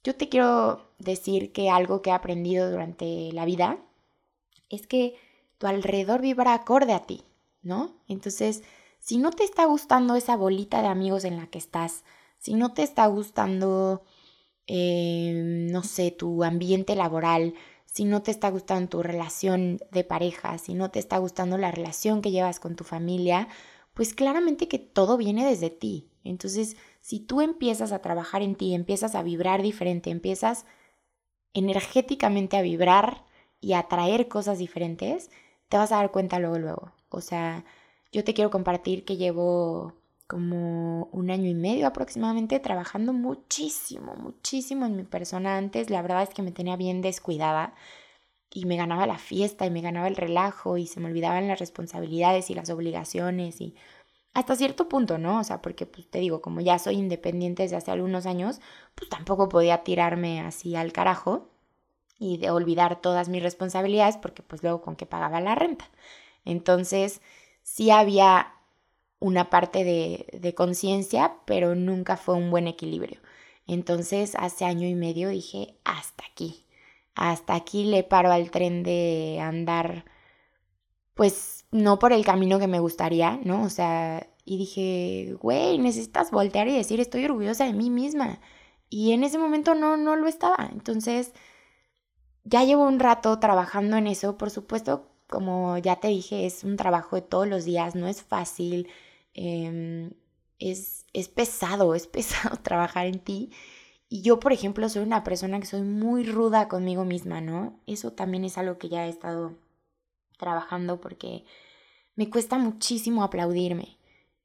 Yo 0.04 0.16
te 0.16 0.30
quiero 0.30 0.90
decir 1.00 1.52
que 1.54 1.70
algo 1.70 2.02
que 2.02 2.10
he 2.10 2.14
aprendido 2.14 2.70
durante 2.70 3.32
la 3.32 3.46
vida 3.46 3.78
es 4.70 4.88
que 4.88 5.16
tu 5.58 5.68
alrededor 5.68 6.22
vibra 6.22 6.54
acorde 6.54 6.94
a 6.94 7.04
ti, 7.04 7.24
¿no? 7.62 7.96
Entonces, 8.08 8.64
si 9.00 9.18
no 9.18 9.32
te 9.32 9.44
está 9.44 9.66
gustando 9.66 10.16
esa 10.16 10.36
bolita 10.36 10.82
de 10.82 10.88
amigos 10.88 11.24
en 11.24 11.38
la 11.38 11.48
que 11.48 11.58
estás, 11.58 12.04
si 12.38 12.54
no 12.54 12.74
te 12.74 12.84
está 12.84 13.06
gustando, 13.08 14.04
eh, 14.68 15.68
no 15.72 15.84
sé, 15.84 16.12
tu 16.12 16.44
ambiente 16.44 16.96
laboral, 16.96 17.54
si 17.86 18.06
no 18.06 18.24
te 18.24 18.32
está 18.32 18.50
gustando 18.50 18.90
tu 18.90 19.04
relación 19.04 19.80
de 19.92 20.04
pareja, 20.04 20.58
si 20.58 20.74
no 20.74 20.90
te 20.90 21.00
está 21.00 21.18
gustando 21.20 21.58
la 21.58 21.72
relación 21.72 22.22
que 22.22 22.32
llevas 22.32 22.60
con 22.60 22.76
tu 22.76 22.84
familia, 22.84 23.48
pues 23.94 24.14
claramente 24.14 24.68
que 24.68 24.80
todo 24.80 25.16
viene 25.16 25.46
desde 25.46 25.70
ti. 25.70 26.10
Entonces, 26.24 26.76
si 27.04 27.20
tú 27.20 27.42
empiezas 27.42 27.92
a 27.92 28.00
trabajar 28.00 28.42
en 28.42 28.56
ti, 28.56 28.74
empiezas 28.74 29.14
a 29.14 29.24
vibrar 29.24 29.62
diferente, 29.62 30.10
empiezas 30.10 30.66
energéticamente 31.54 32.56
a 32.56 32.62
vibrar 32.62 33.26
y 33.60 33.74
a 33.74 33.80
atraer 33.80 34.30
cosas 34.30 34.58
diferentes, 34.58 35.30
te 35.68 35.78
vas 35.78 35.92
a 35.92 35.98
dar 35.98 36.12
cuenta 36.12 36.40
luego, 36.40 36.60
luego. 36.60 36.94
O 37.10 37.20
sea, 37.20 37.66
yo 38.14 38.24
te 38.24 38.34
quiero 38.34 38.50
compartir 38.52 39.04
que 39.04 39.18
llevo 39.18 39.94
como 40.28 41.10
un 41.12 41.30
año 41.30 41.50
y 41.50 41.54
medio 41.56 41.88
aproximadamente 41.88 42.62
trabajando 42.62 43.12
muchísimo, 43.12 44.16
muchísimo 44.16 44.86
en 44.86 44.96
mi 44.96 45.04
persona. 45.04 45.58
Antes 45.58 45.90
la 45.90 46.02
verdad 46.02 46.24
es 46.24 46.30
que 46.30 46.42
me 46.42 46.54
tenía 46.54 46.78
bien 46.78 47.02
descuidada 47.02 47.76
y 48.50 48.64
me 48.66 48.78
ganaba 48.78 49.08
la 49.08 49.18
fiesta 49.18 49.66
y 49.66 49.72
me 49.72 49.82
ganaba 49.82 50.08
el 50.08 50.16
relajo 50.16 50.78
y 50.78 50.88
se 50.88 51.02
me 51.02 51.08
olvidaban 51.08 51.50
las 51.50 51.60
responsabilidades 51.60 52.50
y 52.50 52.56
las 52.56 52.70
obligaciones 52.70 53.60
y 53.60 53.76
hasta 54.34 54.56
cierto 54.56 54.90
punto, 54.90 55.18
¿no? 55.18 55.40
O 55.40 55.44
sea, 55.44 55.62
porque 55.62 55.86
pues 55.86 56.10
te 56.10 56.20
digo, 56.20 56.42
como 56.42 56.62
ya 56.62 56.80
soy 56.80 56.96
independiente 56.96 57.64
desde 57.64 57.76
hace 57.76 57.92
algunos 57.92 58.26
años, 58.26 58.62
pues 58.96 59.10
tampoco 59.10 59.50
podía 59.50 59.84
tirarme 59.84 60.42
así 60.42 60.76
al 60.76 60.92
carajo 60.92 61.50
y 62.20 62.38
de 62.38 62.50
olvidar 62.52 63.02
todas 63.02 63.30
mis 63.30 63.44
responsabilidades 63.44 64.18
porque 64.18 64.44
pues 64.44 64.64
luego 64.64 64.82
con 64.82 64.96
qué 64.96 65.06
pagaba 65.06 65.42
la 65.42 65.56
renta. 65.56 65.90
Entonces, 66.46 67.22
sí 67.62 67.92
había 67.92 68.54
una 69.20 69.50
parte 69.50 69.84
de, 69.84 70.54
conciencia, 70.56 71.38
pero 71.46 71.76
nunca 71.76 72.18
fue 72.18 72.36
un 72.36 72.52
buen 72.52 72.68
equilibrio. 72.68 73.22
Entonces, 73.68 74.36
hace 74.38 74.66
año 74.66 74.88
y 74.88 74.96
medio 74.96 75.30
dije, 75.30 75.78
hasta 75.86 76.26
aquí, 76.30 76.66
hasta 77.16 77.56
aquí 77.56 77.86
le 77.86 78.04
paro 78.04 78.32
al 78.32 78.52
tren 78.52 78.84
de 78.84 79.40
andar, 79.42 80.06
pues 81.16 81.66
no 81.72 82.00
por 82.00 82.14
el 82.14 82.26
camino 82.26 82.60
que 82.60 82.68
me 82.68 82.80
gustaría, 82.80 83.40
¿no? 83.44 83.64
O 83.64 83.70
sea, 83.70 84.28
y 84.46 84.58
dije, 84.58 85.36
güey, 85.40 85.78
necesitas 85.78 86.32
voltear 86.32 86.68
y 86.68 86.76
decir, 86.76 87.00
estoy 87.00 87.26
orgullosa 87.26 87.66
de 87.66 87.74
mí 87.74 87.90
misma. 87.90 88.40
Y 88.90 89.14
en 89.14 89.24
ese 89.24 89.38
momento 89.40 89.76
no, 89.76 89.98
no 89.98 90.16
lo 90.16 90.28
estaba. 90.28 90.70
Entonces, 90.72 91.34
ya 92.44 92.64
llevo 92.64 92.84
un 92.88 93.00
rato 93.00 93.40
trabajando 93.40 93.98
en 93.98 94.08
eso. 94.08 94.38
Por 94.38 94.50
supuesto, 94.52 95.10
como 95.28 95.78
ya 95.80 95.98
te 95.98 96.10
dije, 96.10 96.46
es 96.46 96.64
un 96.64 96.78
trabajo 96.78 97.16
de 97.16 97.24
todos 97.24 97.48
los 97.48 97.66
días, 97.66 97.96
no 97.96 98.08
es 98.08 98.22
fácil. 98.24 98.88
Em, 99.34 100.12
es, 100.60 101.06
es 101.14 101.30
pesado, 101.30 101.96
es 101.96 102.08
pesado 102.16 102.58
trabajar 102.58 103.08
en 103.08 103.20
ti. 103.20 103.52
Y 104.10 104.22
yo, 104.22 104.40
por 104.40 104.54
ejemplo, 104.54 104.88
soy 104.90 105.04
una 105.04 105.24
persona 105.24 105.60
que 105.60 105.66
soy 105.66 105.82
muy 105.82 106.24
ruda 106.24 106.68
conmigo 106.68 107.06
misma, 107.06 107.42
¿no? 107.42 107.80
Eso 107.88 108.14
también 108.14 108.46
es 108.46 108.58
algo 108.58 108.78
que 108.78 108.90
ya 108.90 109.08
he 109.08 109.10
estado 109.10 109.58
trabajando 110.38 111.00
porque 111.02 111.46
me 112.16 112.30
cuesta 112.30 112.58
muchísimo 112.58 113.24
aplaudirme. 113.24 113.98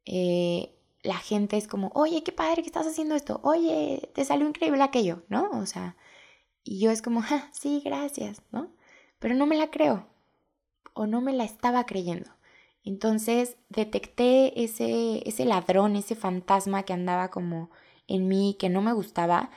Eh, 0.04 0.74
la 1.02 1.18
gente 1.18 1.56
es 1.56 1.68
como, 1.68 1.90
oye, 1.94 2.22
qué 2.22 2.32
padre 2.32 2.62
que 2.62 2.68
estás 2.68 2.86
haciendo 2.86 3.14
esto, 3.14 3.40
oye, 3.42 4.10
te 4.14 4.24
salió 4.24 4.48
increíble 4.48 4.82
aquello, 4.82 5.24
¿no? 5.28 5.50
O 5.52 5.66
sea, 5.66 5.96
y 6.64 6.80
yo 6.80 6.90
es 6.90 7.02
como, 7.02 7.20
ah, 7.22 7.48
sí, 7.52 7.82
gracias, 7.84 8.42
¿no? 8.52 8.72
Pero 9.18 9.34
no 9.34 9.46
me 9.46 9.56
la 9.56 9.70
creo 9.70 10.06
o 10.94 11.06
no 11.06 11.20
me 11.20 11.32
la 11.32 11.44
estaba 11.44 11.86
creyendo. 11.86 12.30
Entonces 12.84 13.56
detecté 13.68 14.64
ese, 14.64 15.22
ese 15.28 15.44
ladrón, 15.44 15.96
ese 15.96 16.14
fantasma 16.14 16.84
que 16.84 16.92
andaba 16.92 17.30
como 17.30 17.70
en 18.06 18.28
mí, 18.28 18.56
que 18.58 18.68
no 18.68 18.82
me 18.82 18.92
gustaba, 18.92 19.50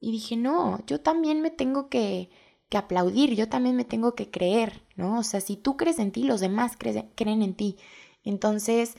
y 0.00 0.10
dije, 0.12 0.36
no, 0.36 0.84
yo 0.86 1.00
también 1.00 1.42
me 1.42 1.50
tengo 1.50 1.88
que, 1.88 2.30
que 2.72 2.78
aplaudir, 2.78 3.34
yo 3.36 3.50
también 3.50 3.76
me 3.76 3.84
tengo 3.84 4.14
que 4.14 4.30
creer, 4.30 4.82
¿no? 4.96 5.18
O 5.18 5.22
sea, 5.22 5.42
si 5.42 5.56
tú 5.56 5.76
crees 5.76 5.98
en 5.98 6.10
ti, 6.10 6.24
los 6.24 6.40
demás 6.40 6.72
creen 6.78 7.42
en 7.42 7.54
ti. 7.54 7.76
Entonces, 8.24 8.96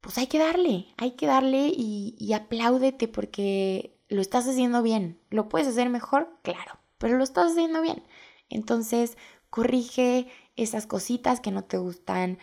pues 0.00 0.16
hay 0.16 0.28
que 0.28 0.38
darle, 0.38 0.86
hay 0.96 1.10
que 1.12 1.26
darle 1.26 1.68
y, 1.68 2.16
y 2.18 2.32
apláudete 2.32 3.06
porque 3.06 3.98
lo 4.08 4.22
estás 4.22 4.48
haciendo 4.48 4.82
bien. 4.82 5.20
¿Lo 5.28 5.50
puedes 5.50 5.68
hacer 5.68 5.90
mejor? 5.90 6.38
Claro, 6.42 6.78
pero 6.96 7.18
lo 7.18 7.24
estás 7.24 7.52
haciendo 7.52 7.82
bien. 7.82 8.02
Entonces, 8.48 9.18
corrige 9.50 10.28
esas 10.56 10.86
cositas 10.86 11.40
que 11.40 11.50
no 11.50 11.64
te 11.64 11.76
gustan, 11.76 12.38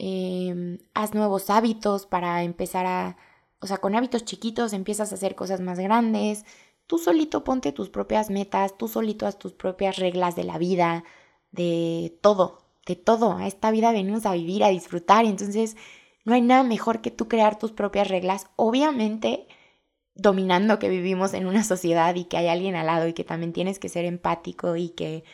Em, 0.00 0.78
haz 0.94 1.12
nuevos 1.14 1.50
hábitos 1.50 2.06
para 2.06 2.44
empezar 2.44 2.86
a, 2.86 3.16
o 3.60 3.66
sea, 3.66 3.78
con 3.78 3.96
hábitos 3.96 4.24
chiquitos 4.24 4.72
empiezas 4.72 5.10
a 5.10 5.16
hacer 5.16 5.34
cosas 5.34 5.60
más 5.60 5.80
grandes. 5.80 6.44
Tú 6.88 6.98
solito 6.98 7.44
ponte 7.44 7.72
tus 7.72 7.90
propias 7.90 8.30
metas, 8.30 8.76
tú 8.78 8.88
solito 8.88 9.26
haz 9.26 9.38
tus 9.38 9.52
propias 9.52 9.98
reglas 9.98 10.36
de 10.36 10.44
la 10.44 10.58
vida, 10.58 11.04
de 11.52 12.18
todo, 12.22 12.60
de 12.86 12.96
todo. 12.96 13.34
A 13.34 13.46
esta 13.46 13.70
vida 13.70 13.92
venimos 13.92 14.26
a 14.26 14.32
vivir, 14.32 14.64
a 14.64 14.70
disfrutar, 14.70 15.26
entonces 15.26 15.76
no 16.24 16.34
hay 16.34 16.40
nada 16.42 16.62
mejor 16.64 17.02
que 17.02 17.10
tú 17.10 17.28
crear 17.28 17.58
tus 17.58 17.72
propias 17.72 18.08
reglas. 18.08 18.46
Obviamente, 18.56 19.46
dominando 20.14 20.78
que 20.78 20.88
vivimos 20.88 21.34
en 21.34 21.46
una 21.46 21.62
sociedad 21.64 22.14
y 22.16 22.24
que 22.24 22.38
hay 22.38 22.48
alguien 22.48 22.74
al 22.74 22.86
lado 22.86 23.06
y 23.08 23.12
que 23.14 23.24
también 23.24 23.52
tienes 23.52 23.78
que 23.78 23.88
ser 23.90 24.04
empático 24.06 24.76
y 24.76 24.90
que 24.90 25.24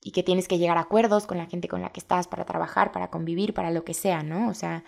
y 0.00 0.12
que 0.12 0.22
tienes 0.22 0.48
que 0.48 0.58
llegar 0.58 0.76
a 0.78 0.82
acuerdos 0.82 1.26
con 1.26 1.38
la 1.38 1.46
gente 1.46 1.68
con 1.68 1.82
la 1.82 1.90
que 1.90 2.00
estás 2.00 2.28
para 2.28 2.44
trabajar, 2.44 2.92
para 2.92 3.10
convivir, 3.10 3.54
para 3.54 3.70
lo 3.70 3.84
que 3.84 3.94
sea, 3.94 4.22
¿no? 4.22 4.48
O 4.50 4.54
sea, 4.54 4.84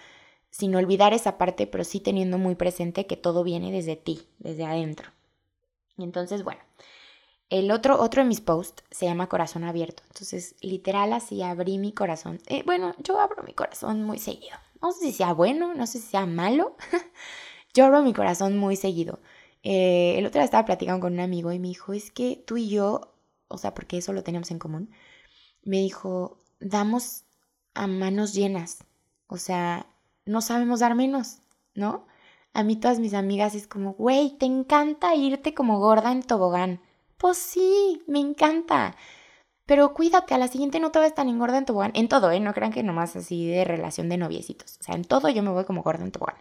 sin 0.50 0.74
olvidar 0.76 1.14
esa 1.14 1.38
parte, 1.38 1.66
pero 1.66 1.84
sí 1.84 2.00
teniendo 2.00 2.38
muy 2.38 2.54
presente 2.54 3.06
que 3.06 3.16
todo 3.16 3.42
viene 3.44 3.72
desde 3.72 3.96
ti, 3.96 4.28
desde 4.38 4.66
adentro. 4.66 5.15
Y 5.96 6.04
entonces, 6.04 6.44
bueno, 6.44 6.60
el 7.48 7.70
otro, 7.70 8.00
otro 8.00 8.22
de 8.22 8.28
mis 8.28 8.40
posts 8.40 8.84
se 8.90 9.06
llama 9.06 9.28
Corazón 9.28 9.64
Abierto. 9.64 10.02
Entonces, 10.08 10.56
literal, 10.60 11.12
así 11.12 11.42
abrí 11.42 11.78
mi 11.78 11.92
corazón. 11.92 12.40
Eh, 12.46 12.62
bueno, 12.64 12.94
yo 12.98 13.20
abro 13.20 13.42
mi 13.42 13.54
corazón 13.54 14.02
muy 14.02 14.18
seguido. 14.18 14.56
No 14.82 14.92
sé 14.92 15.06
si 15.06 15.12
sea 15.12 15.32
bueno, 15.32 15.74
no 15.74 15.86
sé 15.86 15.98
si 15.98 16.08
sea 16.08 16.26
malo. 16.26 16.76
yo 17.74 17.86
abro 17.86 18.02
mi 18.02 18.12
corazón 18.12 18.58
muy 18.58 18.76
seguido. 18.76 19.20
Eh, 19.62 20.14
el 20.18 20.26
otro 20.26 20.40
día 20.40 20.44
estaba 20.44 20.64
platicando 20.64 21.00
con 21.00 21.14
un 21.14 21.20
amigo 21.20 21.52
y 21.52 21.58
me 21.58 21.68
dijo, 21.68 21.92
es 21.92 22.10
que 22.10 22.42
tú 22.46 22.56
y 22.56 22.68
yo 22.68 23.16
o 23.48 23.58
sea, 23.58 23.74
porque 23.74 23.98
eso 23.98 24.12
lo 24.12 24.22
teníamos 24.22 24.50
en 24.50 24.58
común, 24.58 24.90
me 25.62 25.78
dijo, 25.78 26.42
damos 26.60 27.24
a 27.74 27.86
manos 27.86 28.34
llenas, 28.34 28.84
o 29.26 29.36
sea, 29.36 29.86
no 30.24 30.40
sabemos 30.40 30.80
dar 30.80 30.94
menos, 30.94 31.38
¿no? 31.74 32.06
A 32.56 32.62
mí 32.64 32.76
todas 32.76 32.98
mis 32.98 33.14
amigas 33.14 33.54
es 33.54 33.66
como, 33.66 33.94
güey, 33.94 34.36
te 34.38 34.46
encanta 34.46 35.14
irte 35.14 35.54
como 35.54 35.78
gorda 35.78 36.12
en 36.12 36.22
tobogán. 36.22 36.80
Pues 37.18 37.38
sí, 37.38 38.02
me 38.06 38.20
encanta. 38.20 38.96
Pero 39.66 39.94
cuídate, 39.94 40.34
a 40.34 40.38
la 40.38 40.48
siguiente 40.48 40.80
no 40.80 40.90
te 40.90 40.98
vas 40.98 41.14
tan 41.14 41.28
engorda 41.28 41.58
en 41.58 41.64
tobogán. 41.66 41.92
En 41.94 42.08
todo, 42.08 42.30
¿eh? 42.30 42.40
No 42.40 42.54
crean 42.54 42.72
que 42.72 42.82
nomás 42.82 43.16
así 43.16 43.46
de 43.46 43.64
relación 43.64 44.08
de 44.08 44.16
noviecitos. 44.18 44.78
O 44.80 44.82
sea, 44.82 44.94
en 44.94 45.04
todo 45.04 45.28
yo 45.28 45.42
me 45.42 45.50
voy 45.50 45.64
como 45.64 45.82
gorda 45.82 46.04
en 46.04 46.12
tobogán. 46.12 46.36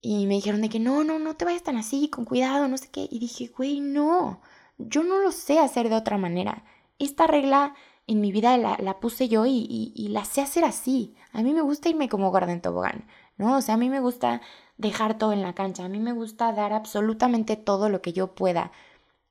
Y 0.00 0.26
me 0.26 0.34
dijeron 0.34 0.62
de 0.62 0.68
que 0.68 0.80
no, 0.80 1.04
no, 1.04 1.18
no 1.18 1.34
te 1.36 1.44
vayas 1.44 1.62
tan 1.62 1.76
así, 1.76 2.08
con 2.08 2.24
cuidado, 2.24 2.68
no 2.68 2.78
sé 2.78 2.88
qué. 2.90 3.08
Y 3.10 3.18
dije, 3.18 3.50
güey, 3.54 3.80
no 3.80 4.40
yo 4.88 5.02
no 5.02 5.18
lo 5.18 5.32
sé 5.32 5.58
hacer 5.58 5.88
de 5.88 5.96
otra 5.96 6.18
manera. 6.18 6.64
Esta 6.98 7.26
regla 7.26 7.74
en 8.06 8.20
mi 8.20 8.32
vida 8.32 8.56
la, 8.56 9.00
puse 9.00 9.28
yo 9.28 9.44
y, 9.46 10.08
la 10.10 10.24
sé 10.24 10.40
hacer 10.40 10.64
así. 10.64 11.14
A 11.32 11.42
mí 11.42 11.52
me 11.52 11.60
gusta 11.60 11.88
irme 11.88 12.08
como 12.08 12.30
gorda 12.30 12.52
en 12.52 12.60
tobogán, 12.60 13.06
¿no? 13.36 13.56
O 13.56 13.60
sea, 13.60 13.74
a 13.74 13.78
mí 13.78 13.88
me 13.88 14.00
gusta 14.00 14.40
dejar 14.80 15.18
todo 15.18 15.32
en 15.32 15.42
la 15.42 15.54
cancha, 15.54 15.84
a 15.84 15.88
mí 15.88 16.00
me 16.00 16.12
gusta 16.12 16.52
dar 16.52 16.72
absolutamente 16.72 17.56
todo 17.56 17.88
lo 17.88 18.00
que 18.00 18.12
yo 18.12 18.34
pueda 18.34 18.72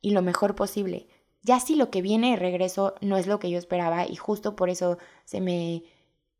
y 0.01 0.11
lo 0.11 0.21
mejor 0.21 0.55
posible. 0.55 1.07
Ya 1.41 1.59
si 1.59 1.75
lo 1.75 1.89
que 1.89 2.01
viene 2.01 2.31
de 2.31 2.35
regreso 2.37 2.95
no 3.01 3.17
es 3.17 3.25
lo 3.25 3.39
que 3.39 3.49
yo 3.49 3.57
esperaba 3.57 4.05
y 4.05 4.15
justo 4.15 4.55
por 4.55 4.69
eso 4.69 4.97
se 5.25 5.41
me, 5.41 5.83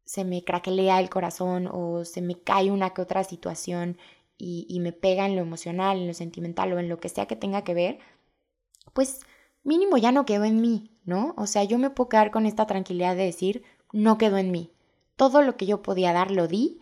se 0.06 0.26
me 0.26 0.44
craquelea 0.44 1.00
el 1.00 1.10
corazón 1.10 1.68
o 1.72 2.06
se 2.06 2.22
me 2.22 2.36
cae 2.36 2.72
una 2.72 2.92
que 2.92 3.02
otra 3.02 3.24
situación 3.24 3.98
y, 4.38 4.68
y 4.70 4.80
me 4.80 4.92
pega 4.92 5.26
en 5.26 5.36
lo 5.36 5.42
emocional, 5.42 5.98
en 5.98 6.08
lo 6.08 6.14
sentimental 6.14 6.72
o 6.74 6.80
en 6.80 6.90
lo 6.90 7.00
que 7.00 7.10
sea 7.10 7.26
que 7.26 7.36
tenga 7.36 7.64
que 7.64 7.74
ver, 7.74 8.00
pues 8.94 9.22
mínimo 9.64 9.98
ya 9.98 10.12
no 10.12 10.26
quedó 10.26 10.44
en 10.44 10.62
mí, 10.62 10.92
¿no? 11.04 11.34
O 11.38 11.48
sea, 11.48 11.64
yo 11.64 11.80
me 11.80 11.90
puedo 11.90 12.10
quedar 12.10 12.32
con 12.32 12.46
esta 12.46 12.68
tranquilidad 12.68 13.16
de 13.16 13.26
decir, 13.26 13.64
no 13.92 14.18
quedó 14.18 14.38
en 14.38 14.52
mí. 14.52 14.72
Todo 15.16 15.42
lo 15.42 15.58
que 15.58 15.66
yo 15.66 15.82
podía 15.82 16.14
dar 16.14 16.32
lo 16.32 16.48
di 16.48 16.80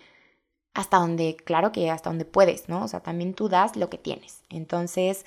hasta 0.78 0.98
donde, 0.98 1.36
claro 1.36 1.72
que 1.72 1.90
hasta 1.90 2.12
donde 2.12 2.24
puedes, 2.24 2.70
¿no? 2.70 2.84
O 2.84 2.88
sea, 2.88 3.00
también 3.00 3.34
tú 3.34 3.50
das 3.50 3.76
lo 3.76 3.90
que 3.90 3.98
tienes. 3.98 4.44
Entonces, 4.48 5.26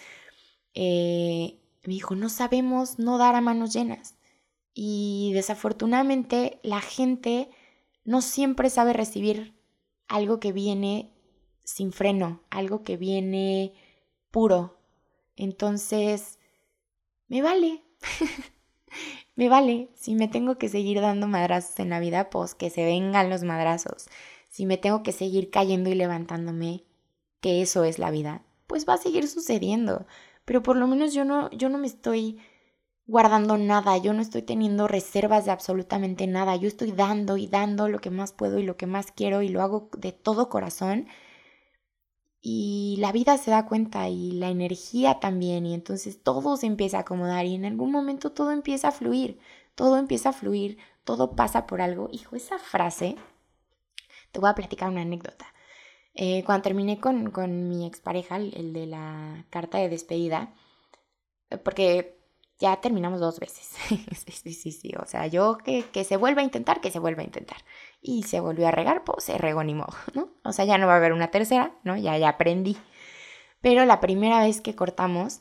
eh, 0.74 1.58
me 1.84 1.94
dijo, 1.94 2.14
no 2.14 2.28
sabemos 2.28 3.00
no 3.00 3.18
dar 3.18 3.34
a 3.34 3.40
manos 3.40 3.72
llenas. 3.72 4.14
Y 4.74 5.32
desafortunadamente 5.34 6.60
la 6.62 6.80
gente 6.80 7.50
no 8.04 8.22
siempre 8.22 8.70
sabe 8.70 8.92
recibir 8.92 9.56
algo 10.06 10.38
que 10.38 10.52
viene 10.52 11.10
sin 11.64 11.92
freno, 11.92 12.44
algo 12.50 12.84
que 12.84 12.96
viene 12.96 13.72
puro. 14.30 14.78
Entonces, 15.34 16.38
me 17.26 17.42
vale. 17.42 17.82
me 19.34 19.48
vale. 19.48 19.88
Si 19.96 20.14
me 20.14 20.28
tengo 20.28 20.58
que 20.58 20.68
seguir 20.68 21.00
dando 21.00 21.26
madrazos 21.26 21.80
en 21.80 21.90
la 21.90 21.98
vida, 21.98 22.30
pues 22.30 22.54
que 22.54 22.70
se 22.70 22.84
vengan 22.84 23.30
los 23.30 23.42
madrazos. 23.42 24.06
Si 24.50 24.66
me 24.66 24.76
tengo 24.76 25.02
que 25.02 25.12
seguir 25.12 25.50
cayendo 25.50 25.88
y 25.88 25.94
levantándome, 25.94 26.84
que 27.40 27.62
eso 27.62 27.84
es 27.84 27.98
la 27.98 28.10
vida, 28.10 28.44
pues 28.66 28.86
va 28.88 28.94
a 28.94 28.98
seguir 28.98 29.26
sucediendo. 29.28 30.06
Pero 30.44 30.62
por 30.62 30.76
lo 30.76 30.86
menos 30.86 31.14
yo 31.14 31.24
no, 31.24 31.50
yo 31.52 31.70
no 31.70 31.78
me 31.78 31.86
estoy 31.86 32.38
guardando 33.06 33.56
nada, 33.58 33.96
yo 33.98 34.12
no 34.12 34.22
estoy 34.22 34.42
teniendo 34.42 34.86
reservas 34.88 35.44
de 35.46 35.52
absolutamente 35.52 36.26
nada, 36.26 36.56
yo 36.56 36.68
estoy 36.68 36.92
dando 36.92 37.36
y 37.38 37.46
dando 37.48 37.88
lo 37.88 38.00
que 38.00 38.10
más 38.10 38.32
puedo 38.32 38.58
y 38.58 38.64
lo 38.64 38.76
que 38.76 38.86
más 38.86 39.12
quiero 39.12 39.42
y 39.42 39.48
lo 39.48 39.62
hago 39.62 39.90
de 39.96 40.12
todo 40.12 40.48
corazón 40.48 41.06
y 42.42 42.96
la 43.00 43.12
vida 43.12 43.36
se 43.38 43.50
da 43.50 43.66
cuenta 43.66 44.08
y 44.08 44.32
la 44.32 44.48
energía 44.48 45.20
también 45.20 45.66
y 45.66 45.74
entonces 45.74 46.22
todo 46.22 46.56
se 46.56 46.66
empieza 46.66 46.98
a 46.98 47.00
acomodar 47.00 47.46
y 47.46 47.54
en 47.54 47.64
algún 47.64 47.92
momento 47.92 48.32
todo 48.32 48.50
empieza 48.52 48.88
a 48.88 48.92
fluir, 48.92 49.38
todo 49.74 49.98
empieza 49.98 50.30
a 50.30 50.32
fluir, 50.32 50.78
todo 51.04 51.32
pasa 51.36 51.66
por 51.66 51.80
algo. 51.82 52.08
Hijo, 52.12 52.36
esa 52.36 52.58
frase, 52.58 53.16
te 54.32 54.40
voy 54.40 54.50
a 54.50 54.54
platicar 54.54 54.88
una 54.88 55.02
anécdota. 55.02 55.46
Eh, 56.14 56.42
cuando 56.44 56.62
terminé 56.62 57.00
con, 57.00 57.30
con 57.30 57.68
mi 57.68 57.86
expareja, 57.86 58.36
el 58.36 58.72
de 58.72 58.86
la 58.86 59.46
carta 59.50 59.78
de 59.78 59.88
despedida, 59.88 60.52
porque 61.64 62.20
ya 62.60 62.76
terminamos 62.80 63.20
dos 63.20 63.40
veces. 63.40 63.66
sí, 63.88 64.32
sí, 64.32 64.52
sí, 64.52 64.72
sí. 64.72 64.92
O 65.02 65.06
sea, 65.06 65.26
yo 65.26 65.58
que, 65.58 65.84
que, 65.84 66.04
se 66.04 66.16
vuelva 66.16 66.42
a 66.42 66.44
intentar, 66.44 66.80
que 66.80 66.90
se 66.90 66.98
vuelva 66.98 67.22
a 67.22 67.24
intentar. 67.24 67.58
Y 68.02 68.24
se 68.24 68.40
volvió 68.40 68.68
a 68.68 68.70
regar, 68.70 69.02
pues 69.02 69.24
se 69.24 69.38
regó 69.38 69.64
ni 69.64 69.74
modo, 69.74 69.94
¿no? 70.14 70.28
O 70.44 70.52
sea, 70.52 70.64
ya 70.64 70.78
no 70.78 70.86
va 70.86 70.94
a 70.94 70.96
haber 70.96 71.12
una 71.12 71.30
tercera, 71.30 71.74
¿no? 71.82 71.96
Ya, 71.96 72.16
ya 72.18 72.28
aprendí. 72.28 72.76
Pero 73.60 73.84
la 73.84 74.00
primera 74.00 74.40
vez 74.40 74.60
que 74.60 74.74
cortamos, 74.76 75.40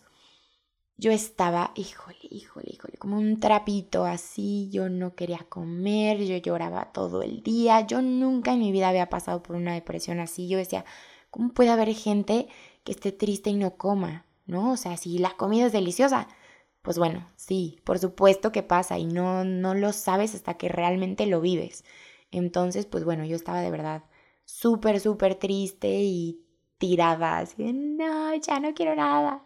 yo 0.99 1.11
estaba, 1.11 1.71
híjole, 1.75 2.17
híjole, 2.29 2.67
híjole, 2.71 2.97
como 2.97 3.17
un 3.17 3.39
trapito 3.39 4.05
así. 4.05 4.69
Yo 4.71 4.89
no 4.89 5.15
quería 5.15 5.45
comer, 5.49 6.19
yo 6.25 6.37
lloraba 6.37 6.91
todo 6.91 7.23
el 7.23 7.41
día. 7.41 7.81
Yo 7.87 8.01
nunca 8.01 8.53
en 8.53 8.59
mi 8.59 8.71
vida 8.71 8.89
había 8.89 9.09
pasado 9.09 9.41
por 9.41 9.55
una 9.55 9.73
depresión 9.73 10.19
así. 10.19 10.47
Yo 10.47 10.57
decía, 10.57 10.85
¿cómo 11.31 11.53
puede 11.53 11.69
haber 11.71 11.93
gente 11.93 12.47
que 12.83 12.91
esté 12.91 13.11
triste 13.11 13.49
y 13.49 13.55
no 13.55 13.77
coma? 13.77 14.25
¿No? 14.45 14.71
O 14.73 14.77
sea, 14.77 14.97
si 14.97 15.19
la 15.19 15.31
comida 15.37 15.67
es 15.67 15.71
deliciosa 15.73 16.27
pues 16.81 16.97
bueno, 16.97 17.29
sí, 17.35 17.79
por 17.83 17.99
supuesto 17.99 18.51
que 18.51 18.63
pasa 18.63 18.97
y 18.97 19.05
no, 19.05 19.43
no 19.43 19.75
lo 19.75 19.93
sabes 19.93 20.33
hasta 20.35 20.55
que 20.55 20.69
realmente 20.69 21.25
lo 21.27 21.41
vives. 21.41 21.83
Entonces, 22.31 22.85
pues 22.85 23.03
bueno, 23.03 23.25
yo 23.25 23.35
estaba 23.35 23.61
de 23.61 23.71
verdad 23.71 24.03
súper, 24.45 24.99
súper 24.99 25.35
triste 25.35 25.87
y 25.89 26.45
tirada, 26.77 27.39
así 27.39 27.73
no, 27.73 28.33
ya 28.35 28.59
no 28.59 28.73
quiero 28.73 28.95
nada. 28.95 29.43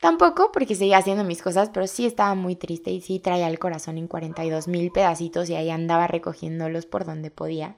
Tampoco 0.00 0.52
porque 0.52 0.74
seguía 0.74 0.98
haciendo 0.98 1.24
mis 1.24 1.42
cosas, 1.42 1.70
pero 1.70 1.86
sí 1.86 2.06
estaba 2.06 2.34
muy 2.34 2.54
triste 2.56 2.90
y 2.90 3.00
sí 3.00 3.18
traía 3.18 3.48
el 3.48 3.58
corazón 3.58 3.98
en 3.98 4.06
42 4.08 4.68
mil 4.68 4.92
pedacitos 4.92 5.50
y 5.50 5.54
ahí 5.54 5.70
andaba 5.70 6.06
recogiéndolos 6.06 6.86
por 6.86 7.04
donde 7.04 7.30
podía. 7.30 7.76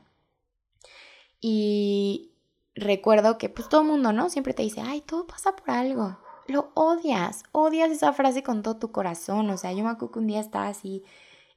Y 1.40 2.33
recuerdo 2.75 3.38
que 3.38 3.49
pues 3.49 3.68
todo 3.68 3.81
el 3.81 3.87
mundo, 3.87 4.12
¿no? 4.12 4.29
Siempre 4.29 4.53
te 4.55 4.62
dice, 4.62 4.83
ay, 4.83 5.01
todo 5.01 5.27
pasa 5.27 5.57
por 5.57 5.71
algo 5.71 6.18
lo 6.51 6.71
odias, 6.75 7.44
odias 7.53 7.90
esa 7.90 8.12
frase 8.12 8.42
con 8.42 8.62
todo 8.62 8.77
tu 8.77 8.92
corazón. 8.92 9.51
O 9.51 9.57
sea, 9.57 9.73
yo 9.73 9.85
me 9.85 9.90
acuerdo 9.90 10.12
que 10.12 10.18
un 10.18 10.27
día 10.27 10.40
estaba 10.40 10.68
así 10.68 11.05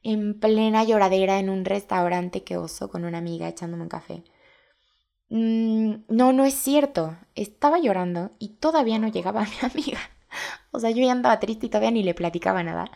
en 0.04 0.40
plena 0.40 0.84
lloradera 0.84 1.40
en 1.40 1.50
un 1.50 1.66
restaurante 1.66 2.44
que 2.44 2.58
oso 2.58 2.90
con 2.90 3.06
una 3.06 3.18
amiga 3.18 3.48
echándome 3.48 3.84
un 3.84 3.90
café. 3.90 4.24
Mm, 5.30 6.04
no, 6.10 6.34
no 6.34 6.46
es 6.46 6.54
cierto. 6.54 7.18
Estaba 7.36 7.80
llorando 7.80 8.32
y 8.40 8.50
todavía 8.50 9.00
no 9.00 9.08
llegaba 9.08 9.46
mi 9.62 9.70
amiga. 9.70 10.00
O 10.72 10.80
sea, 10.80 10.92
yo 10.92 11.04
ya 11.04 11.12
andaba 11.12 11.40
triste 11.40 11.68
y 11.68 11.70
todavía 11.70 11.92
ni 11.92 12.04
le 12.04 12.14
platicaba 12.14 12.64
nada. 12.64 12.92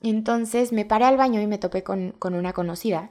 Entonces 0.00 0.72
me 0.72 0.84
paré 0.84 1.04
al 1.06 1.16
baño 1.16 1.40
y 1.40 1.46
me 1.46 1.58
topé 1.58 1.82
con, 1.82 2.12
con 2.12 2.34
una 2.34 2.52
conocida. 2.52 3.10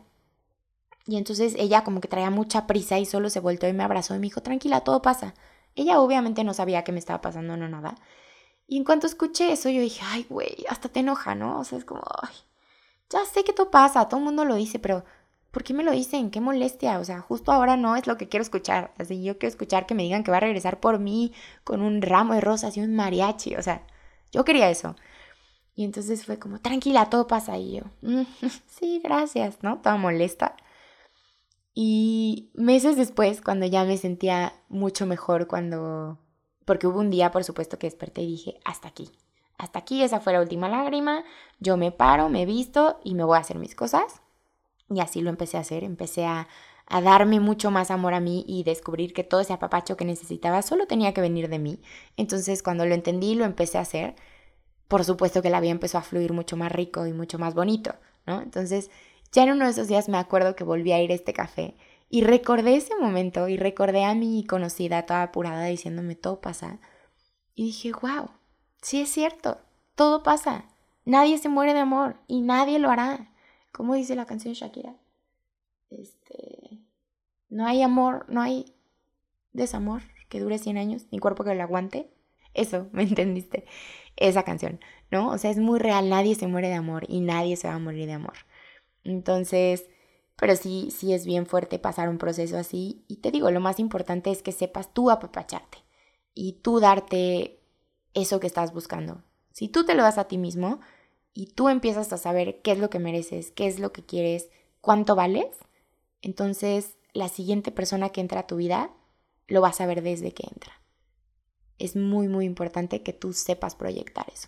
Y 1.05 1.17
entonces 1.17 1.55
ella 1.57 1.83
como 1.83 2.01
que 2.01 2.07
traía 2.07 2.29
mucha 2.29 2.67
prisa 2.67 2.99
y 2.99 3.05
solo 3.05 3.29
se 3.29 3.39
volteó 3.39 3.69
y 3.69 3.73
me 3.73 3.83
abrazó 3.83 4.13
y 4.15 4.19
me 4.19 4.23
dijo, 4.27 4.41
tranquila, 4.41 4.81
todo 4.81 5.01
pasa. 5.01 5.33
Ella 5.75 5.99
obviamente 5.99 6.43
no 6.43 6.53
sabía 6.53 6.83
que 6.83 6.91
me 6.91 6.99
estaba 6.99 7.21
pasando, 7.21 7.55
no 7.57 7.67
nada. 7.69 7.95
Y 8.67 8.77
en 8.77 8.83
cuanto 8.83 9.07
escuché 9.07 9.51
eso, 9.53 9.69
yo 9.69 9.81
dije, 9.81 10.01
ay, 10.05 10.25
güey, 10.29 10.65
hasta 10.69 10.89
te 10.89 10.99
enoja, 10.99 11.35
¿no? 11.35 11.59
O 11.59 11.63
sea, 11.63 11.77
es 11.77 11.85
como, 11.85 12.03
ya 13.09 13.25
sé 13.25 13.43
que 13.43 13.53
todo 13.53 13.71
pasa, 13.71 14.07
todo 14.09 14.19
el 14.19 14.25
mundo 14.25 14.43
lo 14.45 14.55
dice, 14.55 14.79
pero 14.79 15.05
¿por 15.57 15.63
qué 15.63 15.73
me 15.73 15.83
lo 15.83 15.91
dicen? 15.91 16.29
Qué 16.29 16.39
molestia. 16.39 16.99
O 16.99 17.03
sea, 17.03 17.19
justo 17.19 17.51
ahora 17.51 17.77
no 17.77 17.95
es 17.95 18.05
lo 18.05 18.15
que 18.15 18.29
quiero 18.29 18.43
escuchar. 18.43 18.93
Así 18.99 19.23
yo 19.23 19.39
quiero 19.39 19.49
escuchar 19.49 19.87
que 19.87 19.95
me 19.95 20.03
digan 20.03 20.23
que 20.23 20.29
va 20.29 20.37
a 20.37 20.41
regresar 20.41 20.79
por 20.79 20.99
mí 20.99 21.33
con 21.63 21.81
un 21.81 22.03
ramo 22.03 22.35
de 22.35 22.41
rosas 22.41 22.77
y 22.77 22.81
un 22.81 22.95
mariachi. 22.95 23.55
O 23.55 23.63
sea, 23.63 23.81
yo 24.31 24.45
quería 24.45 24.69
eso. 24.69 24.95
Y 25.73 25.83
entonces 25.83 26.25
fue 26.25 26.37
como, 26.37 26.59
tranquila, 26.59 27.09
todo 27.09 27.25
pasa. 27.25 27.57
Y 27.57 27.77
yo, 27.77 27.85
mm, 28.03 28.21
sí, 28.67 29.01
gracias, 29.03 29.63
¿no? 29.63 29.79
Toda 29.79 29.97
molesta. 29.97 30.55
Y 31.73 32.51
meses 32.53 32.95
después, 32.95 33.41
cuando 33.41 33.65
ya 33.65 33.83
me 33.83 33.97
sentía 33.97 34.53
mucho 34.69 35.07
mejor, 35.07 35.47
cuando... 35.47 36.19
Porque 36.65 36.85
hubo 36.85 36.99
un 36.99 37.09
día, 37.09 37.31
por 37.31 37.43
supuesto, 37.43 37.79
que 37.79 37.87
desperté 37.87 38.21
y 38.21 38.27
dije, 38.27 38.59
hasta 38.63 38.89
aquí. 38.89 39.09
Hasta 39.57 39.79
aquí, 39.79 40.03
esa 40.03 40.19
fue 40.19 40.33
la 40.33 40.41
última 40.41 40.69
lágrima. 40.69 41.23
Yo 41.59 41.77
me 41.77 41.91
paro, 41.91 42.29
me 42.29 42.45
visto 42.45 42.99
y 43.03 43.15
me 43.15 43.23
voy 43.23 43.37
a 43.37 43.41
hacer 43.41 43.57
mis 43.57 43.73
cosas. 43.73 44.21
Y 44.89 44.99
así 44.99 45.21
lo 45.21 45.29
empecé 45.29 45.57
a 45.57 45.61
hacer. 45.61 45.83
Empecé 45.83 46.25
a, 46.25 46.47
a 46.85 47.01
darme 47.01 47.39
mucho 47.39 47.71
más 47.71 47.91
amor 47.91 48.13
a 48.13 48.19
mí 48.19 48.45
y 48.47 48.63
descubrir 48.63 49.13
que 49.13 49.23
todo 49.23 49.41
ese 49.41 49.53
apapacho 49.53 49.97
que 49.97 50.05
necesitaba 50.05 50.61
solo 50.61 50.87
tenía 50.87 51.13
que 51.13 51.21
venir 51.21 51.49
de 51.49 51.59
mí. 51.59 51.81
Entonces, 52.15 52.63
cuando 52.63 52.85
lo 52.85 52.93
entendí, 52.93 53.35
lo 53.35 53.45
empecé 53.45 53.77
a 53.77 53.81
hacer. 53.81 54.15
Por 54.87 55.03
supuesto 55.03 55.41
que 55.41 55.49
la 55.49 55.59
vida 55.59 55.71
empezó 55.71 55.97
a 55.97 56.03
fluir 56.03 56.33
mucho 56.33 56.55
más 56.55 56.71
rico 56.71 57.05
y 57.05 57.13
mucho 57.13 57.37
más 57.39 57.53
bonito, 57.53 57.95
¿no? 58.25 58.41
Entonces, 58.41 58.89
ya 59.31 59.43
en 59.43 59.51
uno 59.51 59.65
de 59.65 59.71
esos 59.71 59.87
días 59.87 60.07
me 60.07 60.17
acuerdo 60.17 60.55
que 60.55 60.63
volví 60.63 60.93
a 60.93 61.01
ir 61.01 61.11
a 61.11 61.15
este 61.15 61.33
café 61.33 61.75
y 62.09 62.23
recordé 62.23 62.75
ese 62.75 62.95
momento 62.95 63.49
y 63.49 63.57
recordé 63.57 64.05
a 64.05 64.15
mi 64.15 64.45
conocida 64.45 65.05
toda 65.05 65.23
apurada 65.23 65.65
diciéndome 65.65 66.15
todo 66.15 66.39
pasa. 66.39 66.79
Y 67.53 67.65
dije, 67.65 67.91
wow, 67.91 68.29
sí 68.81 69.01
es 69.01 69.09
cierto, 69.09 69.59
todo 69.95 70.23
pasa. 70.23 70.65
Nadie 71.03 71.37
se 71.37 71.49
muere 71.49 71.73
de 71.73 71.79
amor 71.79 72.17
y 72.27 72.41
nadie 72.41 72.79
lo 72.79 72.89
hará. 72.89 73.31
¿Cómo 73.77 73.93
dice 73.93 74.15
la 74.15 74.25
canción 74.25 74.55
Shakira? 74.55 74.95
Este, 75.91 76.79
no 77.47 77.67
hay 77.67 77.83
amor, 77.83 78.25
no 78.27 78.41
hay 78.41 78.73
desamor 79.53 80.01
que 80.29 80.39
dure 80.39 80.57
100 80.57 80.79
años, 80.79 81.05
ni 81.11 81.19
cuerpo 81.19 81.43
que 81.43 81.53
lo 81.53 81.61
aguante. 81.61 82.09
Eso, 82.55 82.87
¿me 82.91 83.03
entendiste? 83.03 83.65
Esa 84.15 84.41
canción, 84.41 84.79
¿no? 85.11 85.29
O 85.29 85.37
sea, 85.37 85.51
es 85.51 85.59
muy 85.59 85.77
real, 85.77 86.09
nadie 86.09 86.33
se 86.33 86.47
muere 86.47 86.69
de 86.69 86.73
amor 86.73 87.05
y 87.07 87.19
nadie 87.19 87.55
se 87.55 87.67
va 87.67 87.75
a 87.75 87.79
morir 87.79 88.07
de 88.07 88.13
amor. 88.13 88.33
Entonces, 89.03 89.87
pero 90.37 90.55
sí, 90.55 90.89
sí 90.89 91.13
es 91.13 91.27
bien 91.27 91.45
fuerte 91.45 91.77
pasar 91.77 92.09
un 92.09 92.17
proceso 92.17 92.57
así. 92.57 93.05
Y 93.07 93.17
te 93.17 93.29
digo, 93.29 93.51
lo 93.51 93.59
más 93.59 93.79
importante 93.79 94.31
es 94.31 94.41
que 94.41 94.53
sepas 94.53 94.91
tú 94.91 95.11
apapacharte 95.11 95.77
y 96.33 96.53
tú 96.63 96.79
darte 96.79 97.59
eso 98.15 98.39
que 98.39 98.47
estás 98.47 98.73
buscando. 98.73 99.21
Si 99.51 99.67
tú 99.67 99.85
te 99.85 99.93
lo 99.93 100.01
das 100.01 100.17
a 100.17 100.27
ti 100.27 100.39
mismo 100.39 100.79
y 101.37 101.45
tú 101.45 101.69
empiezas 101.69 102.11
a 102.11 102.17
saber 102.17 102.63
qué 102.63 102.71
es 102.71 102.79
lo 102.79 102.89
que 102.89 102.97
mereces, 102.97 103.51
qué 103.51 103.67
es 103.67 103.77
lo 103.77 103.91
que 103.91 104.03
quieres, 104.03 104.49
cuánto 104.81 105.13
vales, 105.13 105.45
entonces 106.23 106.97
la 107.13 107.29
siguiente 107.29 107.71
persona 107.71 108.09
que 108.09 108.21
entra 108.21 108.39
a 108.39 108.47
tu 108.47 108.55
vida 108.55 108.89
lo 109.47 109.61
vas 109.61 109.79
a 109.79 109.85
ver 109.85 110.01
desde 110.01 110.31
que 110.31 110.47
entra. 110.51 110.81
Es 111.77 111.95
muy, 111.95 112.27
muy 112.27 112.45
importante 112.45 113.03
que 113.03 113.13
tú 113.13 113.33
sepas 113.33 113.75
proyectar 113.75 114.25
eso. 114.33 114.47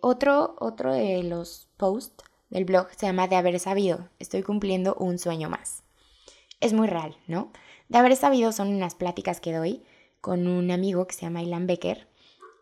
Otro, 0.00 0.56
otro 0.58 0.92
de 0.92 1.22
los 1.22 1.68
posts 1.76 2.24
el 2.50 2.64
blog 2.64 2.88
se 2.96 3.06
llama 3.06 3.28
De 3.28 3.36
haber 3.36 3.60
sabido, 3.60 4.08
estoy 4.18 4.42
cumpliendo 4.42 4.96
un 4.96 5.20
sueño 5.20 5.48
más. 5.48 5.84
Es 6.60 6.72
muy 6.72 6.88
real, 6.88 7.16
¿no? 7.28 7.52
De 7.88 7.98
haber 7.98 8.16
sabido 8.16 8.50
son 8.50 8.74
unas 8.74 8.96
pláticas 8.96 9.40
que 9.40 9.52
doy 9.52 9.84
con 10.20 10.48
un 10.48 10.72
amigo 10.72 11.06
que 11.06 11.14
se 11.14 11.22
llama 11.22 11.44
Ilan 11.44 11.68
Becker. 11.68 12.08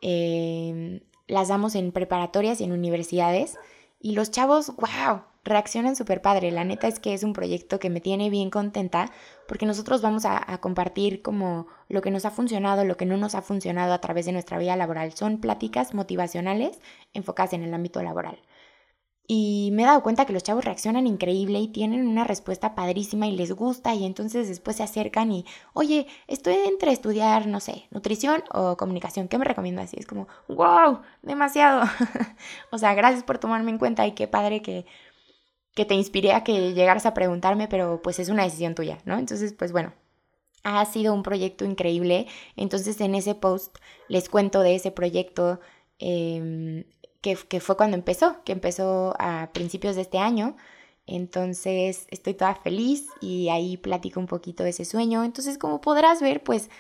Em, 0.02 1.00
las 1.26 1.48
damos 1.48 1.74
en 1.74 1.92
preparatorias 1.92 2.61
y 2.61 2.64
en 2.64 2.72
universidades 2.72 3.58
Y 4.00 4.12
los 4.12 4.30
chavos, 4.32 4.74
wow, 4.76 5.22
reaccionan 5.44 5.94
súper 5.96 6.22
padre. 6.22 6.50
La 6.50 6.64
neta 6.64 6.88
es 6.88 6.98
que 6.98 7.14
es 7.14 7.22
un 7.22 7.32
proyecto 7.32 7.78
que 7.78 7.90
me 7.90 8.00
tiene 8.00 8.30
bien 8.30 8.50
contenta 8.50 9.11
porque 9.46 9.66
nosotros 9.66 10.02
vamos 10.02 10.24
a, 10.24 10.52
a, 10.52 10.58
compartir 10.58 11.22
como 11.22 11.66
lo 11.88 12.00
que 12.02 12.11
nos 12.11 12.24
ha 12.24 12.30
funcionado, 12.30 12.85
lo 12.85 12.96
que 12.96 13.06
no 13.06 13.16
nos 13.16 13.35
ha 13.35 13.42
funcionado 13.42 13.92
a 13.92 14.00
través 14.00 14.26
de 14.26 14.32
nuestra 14.32 14.58
vida 14.58 14.76
laboral. 14.76 15.12
Son 15.12 15.40
pláticas 15.40 15.94
motivacionales 15.94 16.80
enfocadas 17.14 17.52
en 17.52 17.62
el 17.62 17.74
ámbito 17.74 18.02
laboral. 18.02 18.40
Y 19.35 19.71
me 19.73 19.85
he 19.85 19.87
dado 19.87 20.03
cuenta 20.03 20.27
que 20.27 20.35
los 20.35 20.42
chavos 20.42 20.62
reaccionan 20.62 21.07
increíble 21.07 21.59
y 21.59 21.68
tienen 21.68 22.07
una 22.07 22.23
respuesta 22.23 22.75
padrísima 22.75 23.27
y 23.27 23.35
les 23.35 23.51
gusta 23.53 23.95
y 23.95 24.05
entonces 24.05 24.47
después 24.47 24.77
se 24.77 24.83
acercan 24.83 25.33
y, 25.33 25.47
oye, 25.73 26.07
estoy 26.27 26.57
entre 26.66 26.92
estudiar, 26.92 27.47
no 27.47 27.59
sé, 27.59 27.87
nutrición 27.90 28.45
o 28.53 28.77
comunicación, 28.77 29.29
¿qué 29.29 29.38
me 29.38 29.47
recomiendas? 29.47 29.95
Y 29.95 30.01
es 30.01 30.07
como, 30.07 30.29
wow, 30.49 31.01
demasiado. 31.23 31.85
o 32.73 32.77
sea, 32.77 32.92
gracias 32.92 33.25
por 33.25 33.38
tomarme 33.38 33.71
en 33.71 33.79
cuenta 33.79 34.07
y 34.07 34.12
qué 34.12 34.29
padre 34.29 34.61
que, 34.61 34.85
que 35.75 35.87
te 35.87 35.95
inspiré 35.95 36.35
a 36.35 36.45
que 36.45 36.75
llegaras 36.75 37.07
a 37.07 37.14
preguntarme, 37.14 37.68
pero 37.68 38.03
pues 38.03 38.18
es 38.18 38.29
una 38.29 38.45
decisión 38.45 38.75
tuya, 38.75 38.99
¿no? 39.07 39.16
Entonces, 39.16 39.55
pues 39.55 39.73
bueno, 39.73 39.95
ha 40.62 40.85
sido 40.85 41.14
un 41.14 41.23
proyecto 41.23 41.64
increíble. 41.64 42.27
Entonces 42.57 43.01
en 43.01 43.14
ese 43.14 43.35
post 43.35 43.79
les 44.09 44.29
cuento 44.29 44.61
de 44.61 44.75
ese 44.75 44.90
proyecto. 44.90 45.59
Eh, 46.01 46.85
que, 47.22 47.61
fue 47.61 47.76
cuando 47.76 47.96
empezó, 47.96 48.42
que 48.44 48.52
empezó 48.52 49.14
a 49.18 49.50
principios 49.54 49.96
de 49.96 50.02
este 50.02 50.18
año. 50.18 50.56
Entonces 51.06 52.06
estoy 52.11 52.35
toda 52.35 52.54
feliz 52.56 53.08
y 53.20 53.48
ahí 53.48 53.76
platico 53.76 54.20
un 54.20 54.26
poquito 54.26 54.64
de 54.64 54.70
ese 54.70 54.85
sueño. 54.85 55.24
Entonces 55.24 55.58
como 55.58 55.80
podrás 55.80 56.20
ver, 56.20 56.42
pues 56.42 56.70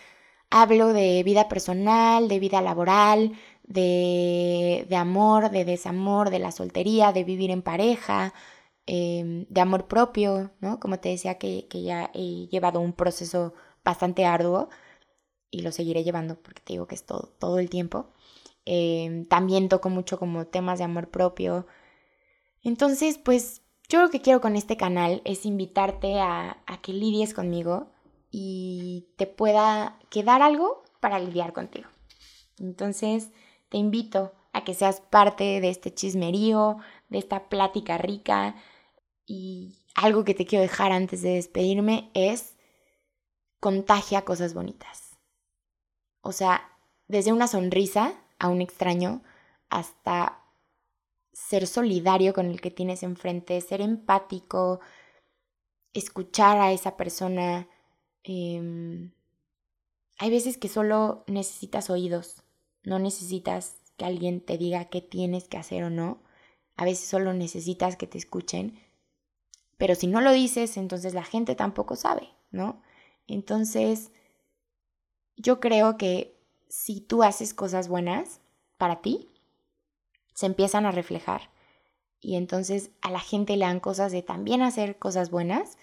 hablo 0.50 0.92
de 0.92 1.22
vida 1.24 1.48
personal, 1.48 2.28
de 2.28 2.40
vida 2.40 2.60
laboral, 2.62 3.32
de, 3.64 4.86
de 4.88 4.96
amor, 4.96 5.50
de 5.50 5.64
desamor, 5.64 6.30
de 6.30 6.40
la 6.40 6.52
soltería, 6.52 7.12
de 7.12 7.24
vivir 7.24 7.50
en 7.50 7.62
pareja, 7.62 8.34
em, 8.86 9.46
de 9.48 9.60
amor 9.60 9.86
propio, 9.88 10.52
¿no? 10.60 10.80
Como 10.80 10.98
te 11.00 11.10
decía 11.10 11.38
que, 11.38 11.68
que 11.68 11.82
ya 11.82 12.10
he 12.14 12.48
llevado 12.48 12.80
un 12.80 12.92
proceso 12.94 13.54
bastante 13.84 14.24
arduo 14.26 14.68
y 15.50 15.62
lo 15.62 15.72
seguiré 15.72 16.04
llevando 16.04 16.36
porque 16.42 16.62
te 16.62 16.74
digo 16.74 16.86
que 16.86 16.94
es 16.96 17.04
todo, 17.06 17.34
todo 17.38 17.58
el 17.58 17.70
tiempo. 17.70 18.12
Em, 18.64 19.26
también 19.26 19.68
toco 19.68 19.88
mucho 19.88 20.18
como 20.18 20.46
temas 20.46 20.78
de 20.78 20.84
amor 20.84 21.10
propio. 21.10 21.66
Entonces, 22.62 23.18
pues 23.18 23.62
yo 23.88 24.00
lo 24.00 24.10
que 24.10 24.20
quiero 24.20 24.40
con 24.40 24.56
este 24.56 24.76
canal 24.76 25.20
es 25.24 25.44
invitarte 25.44 26.20
a, 26.20 26.62
que 26.82 26.92
lidies 26.92 27.34
conmigo 27.34 27.90
y 28.30 29.08
te 29.16 29.26
pueda 29.26 29.98
quedar 30.10 30.42
algo 30.42 30.82
para 31.00 31.18
lidiar 31.18 31.52
contigo. 31.52 31.88
Entonces, 32.58 33.30
te 33.68 33.78
invito 33.78 34.32
a 34.52 34.64
que 34.64 34.74
seas 34.74 35.00
parte 35.00 35.60
de 35.60 35.68
este 35.68 35.92
chismerío, 35.92 36.78
de 37.08 37.18
esta 37.18 37.48
plática 37.48 37.98
rica. 37.98 38.56
Y 39.26 39.76
algo 39.94 40.24
que 40.24 40.34
te 40.34 40.46
quiero 40.46 40.62
dejar 40.62 40.92
antes 40.92 41.22
de 41.22 41.34
despedirme 41.34 42.10
es 42.14 42.56
contagia 43.60 44.24
cosas 44.24 44.54
bonitas. 44.54 45.18
O 46.20 46.32
sea, 46.32 46.78
desde 47.08 47.32
una 47.32 47.46
sonrisa 47.46 48.21
a 48.42 48.48
un 48.48 48.60
extraño 48.60 49.22
hasta 49.70 50.42
ser 51.32 51.68
solidario 51.68 52.34
con 52.34 52.46
el 52.46 52.60
que 52.60 52.72
tienes 52.72 53.04
enfrente, 53.04 53.60
ser 53.60 53.80
empático, 53.80 54.80
escuchar 55.94 56.58
a 56.58 56.72
esa 56.72 56.96
persona. 56.96 57.68
Em, 58.24 59.12
hay 60.18 60.30
veces 60.30 60.58
que 60.58 60.68
solo 60.68 61.22
necesitas 61.28 61.88
oídos, 61.88 62.42
no 62.82 62.98
necesitas 62.98 63.76
que 63.96 64.04
alguien 64.06 64.40
te 64.40 64.58
diga 64.58 64.86
qué 64.86 65.00
tienes 65.00 65.46
que 65.46 65.58
hacer 65.58 65.84
o 65.84 65.90
no. 65.90 66.20
A 66.76 66.84
veces 66.84 67.08
solo 67.08 67.32
necesitas 67.34 67.96
que 67.96 68.08
te 68.08 68.18
escuchen. 68.18 68.76
Pero 69.78 69.94
si 69.94 70.08
no 70.08 70.20
lo 70.20 70.32
dices, 70.32 70.76
entonces 70.76 71.14
la 71.14 71.22
gente 71.22 71.54
tampoco 71.54 71.94
sabe, 71.94 72.28
¿no? 72.50 72.82
Entonces, 73.28 74.10
yo 75.36 75.60
creo 75.60 75.96
que 75.96 76.41
si 76.72 77.02
tú 77.02 77.22
haces 77.22 77.52
cosas 77.52 77.88
buenas 77.88 78.40
para 78.78 79.02
ti, 79.02 79.28
se 80.32 80.46
empiezan 80.46 80.86
a 80.86 80.90
reflejar. 80.90 81.50
Y 82.18 82.36
entonces 82.36 82.92
a 83.02 83.10
la 83.10 83.20
gente 83.20 83.58
le 83.58 83.66
dan 83.66 83.78
cosas 83.78 84.10
de 84.10 84.22
también 84.22 84.62
hacer 84.62 84.98
cosas 84.98 85.30
buenas. 85.30 85.76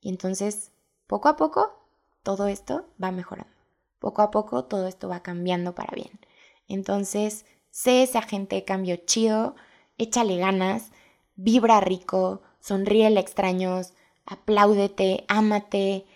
Y 0.00 0.08
entonces, 0.08 0.70
poco 1.08 1.28
a 1.28 1.36
poco, 1.36 1.82
todo 2.22 2.46
esto 2.46 2.86
va 3.02 3.10
mejorando. 3.10 3.52
Poco 3.98 4.22
a 4.22 4.30
poco, 4.30 4.66
todo 4.66 4.86
esto 4.86 5.08
va 5.08 5.20
cambiando 5.20 5.74
para 5.74 5.92
bien. 5.96 6.20
Entonces, 6.68 7.44
sé 7.70 8.04
ese 8.04 8.16
agente 8.16 8.54
de 8.54 8.64
cambio 8.64 8.94
chido, 9.04 9.56
échale 9.98 10.36
ganas, 10.36 10.92
vibra 11.34 11.80
rico, 11.80 12.42
sonríe 12.60 13.06
a 13.06 13.20
extraños, 13.20 13.94
apláudete, 14.24 15.24
ámate, 15.26 16.06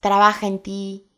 trabaja 0.00 0.46
en 0.46 0.58
ti, 0.58 1.08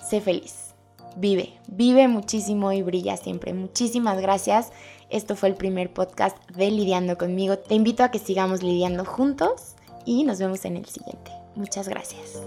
sé 0.00 0.20
feliz 0.20 0.75
vive, 1.16 1.54
vive 1.66 2.08
muchísimo 2.08 2.72
y 2.72 2.82
brilla 2.82 3.16
siempre. 3.16 3.52
Muchísimas 3.54 4.20
gracias. 4.20 4.70
Esto 5.10 5.36
fue 5.36 5.48
el 5.48 5.54
primer 5.54 5.92
podcast 5.92 6.36
de 6.50 6.70
Lidiando 6.70 7.18
conmigo. 7.18 7.58
Te 7.58 7.74
invito 7.74 8.04
a 8.04 8.10
que 8.10 8.18
sigamos 8.18 8.62
lidiando 8.62 9.04
juntos 9.04 9.74
y 10.04 10.24
nos 10.24 10.38
vemos 10.38 10.64
en 10.64 10.76
el 10.76 10.86
siguiente. 10.86 11.32
Muchas 11.54 11.88
gracias. 11.88 12.42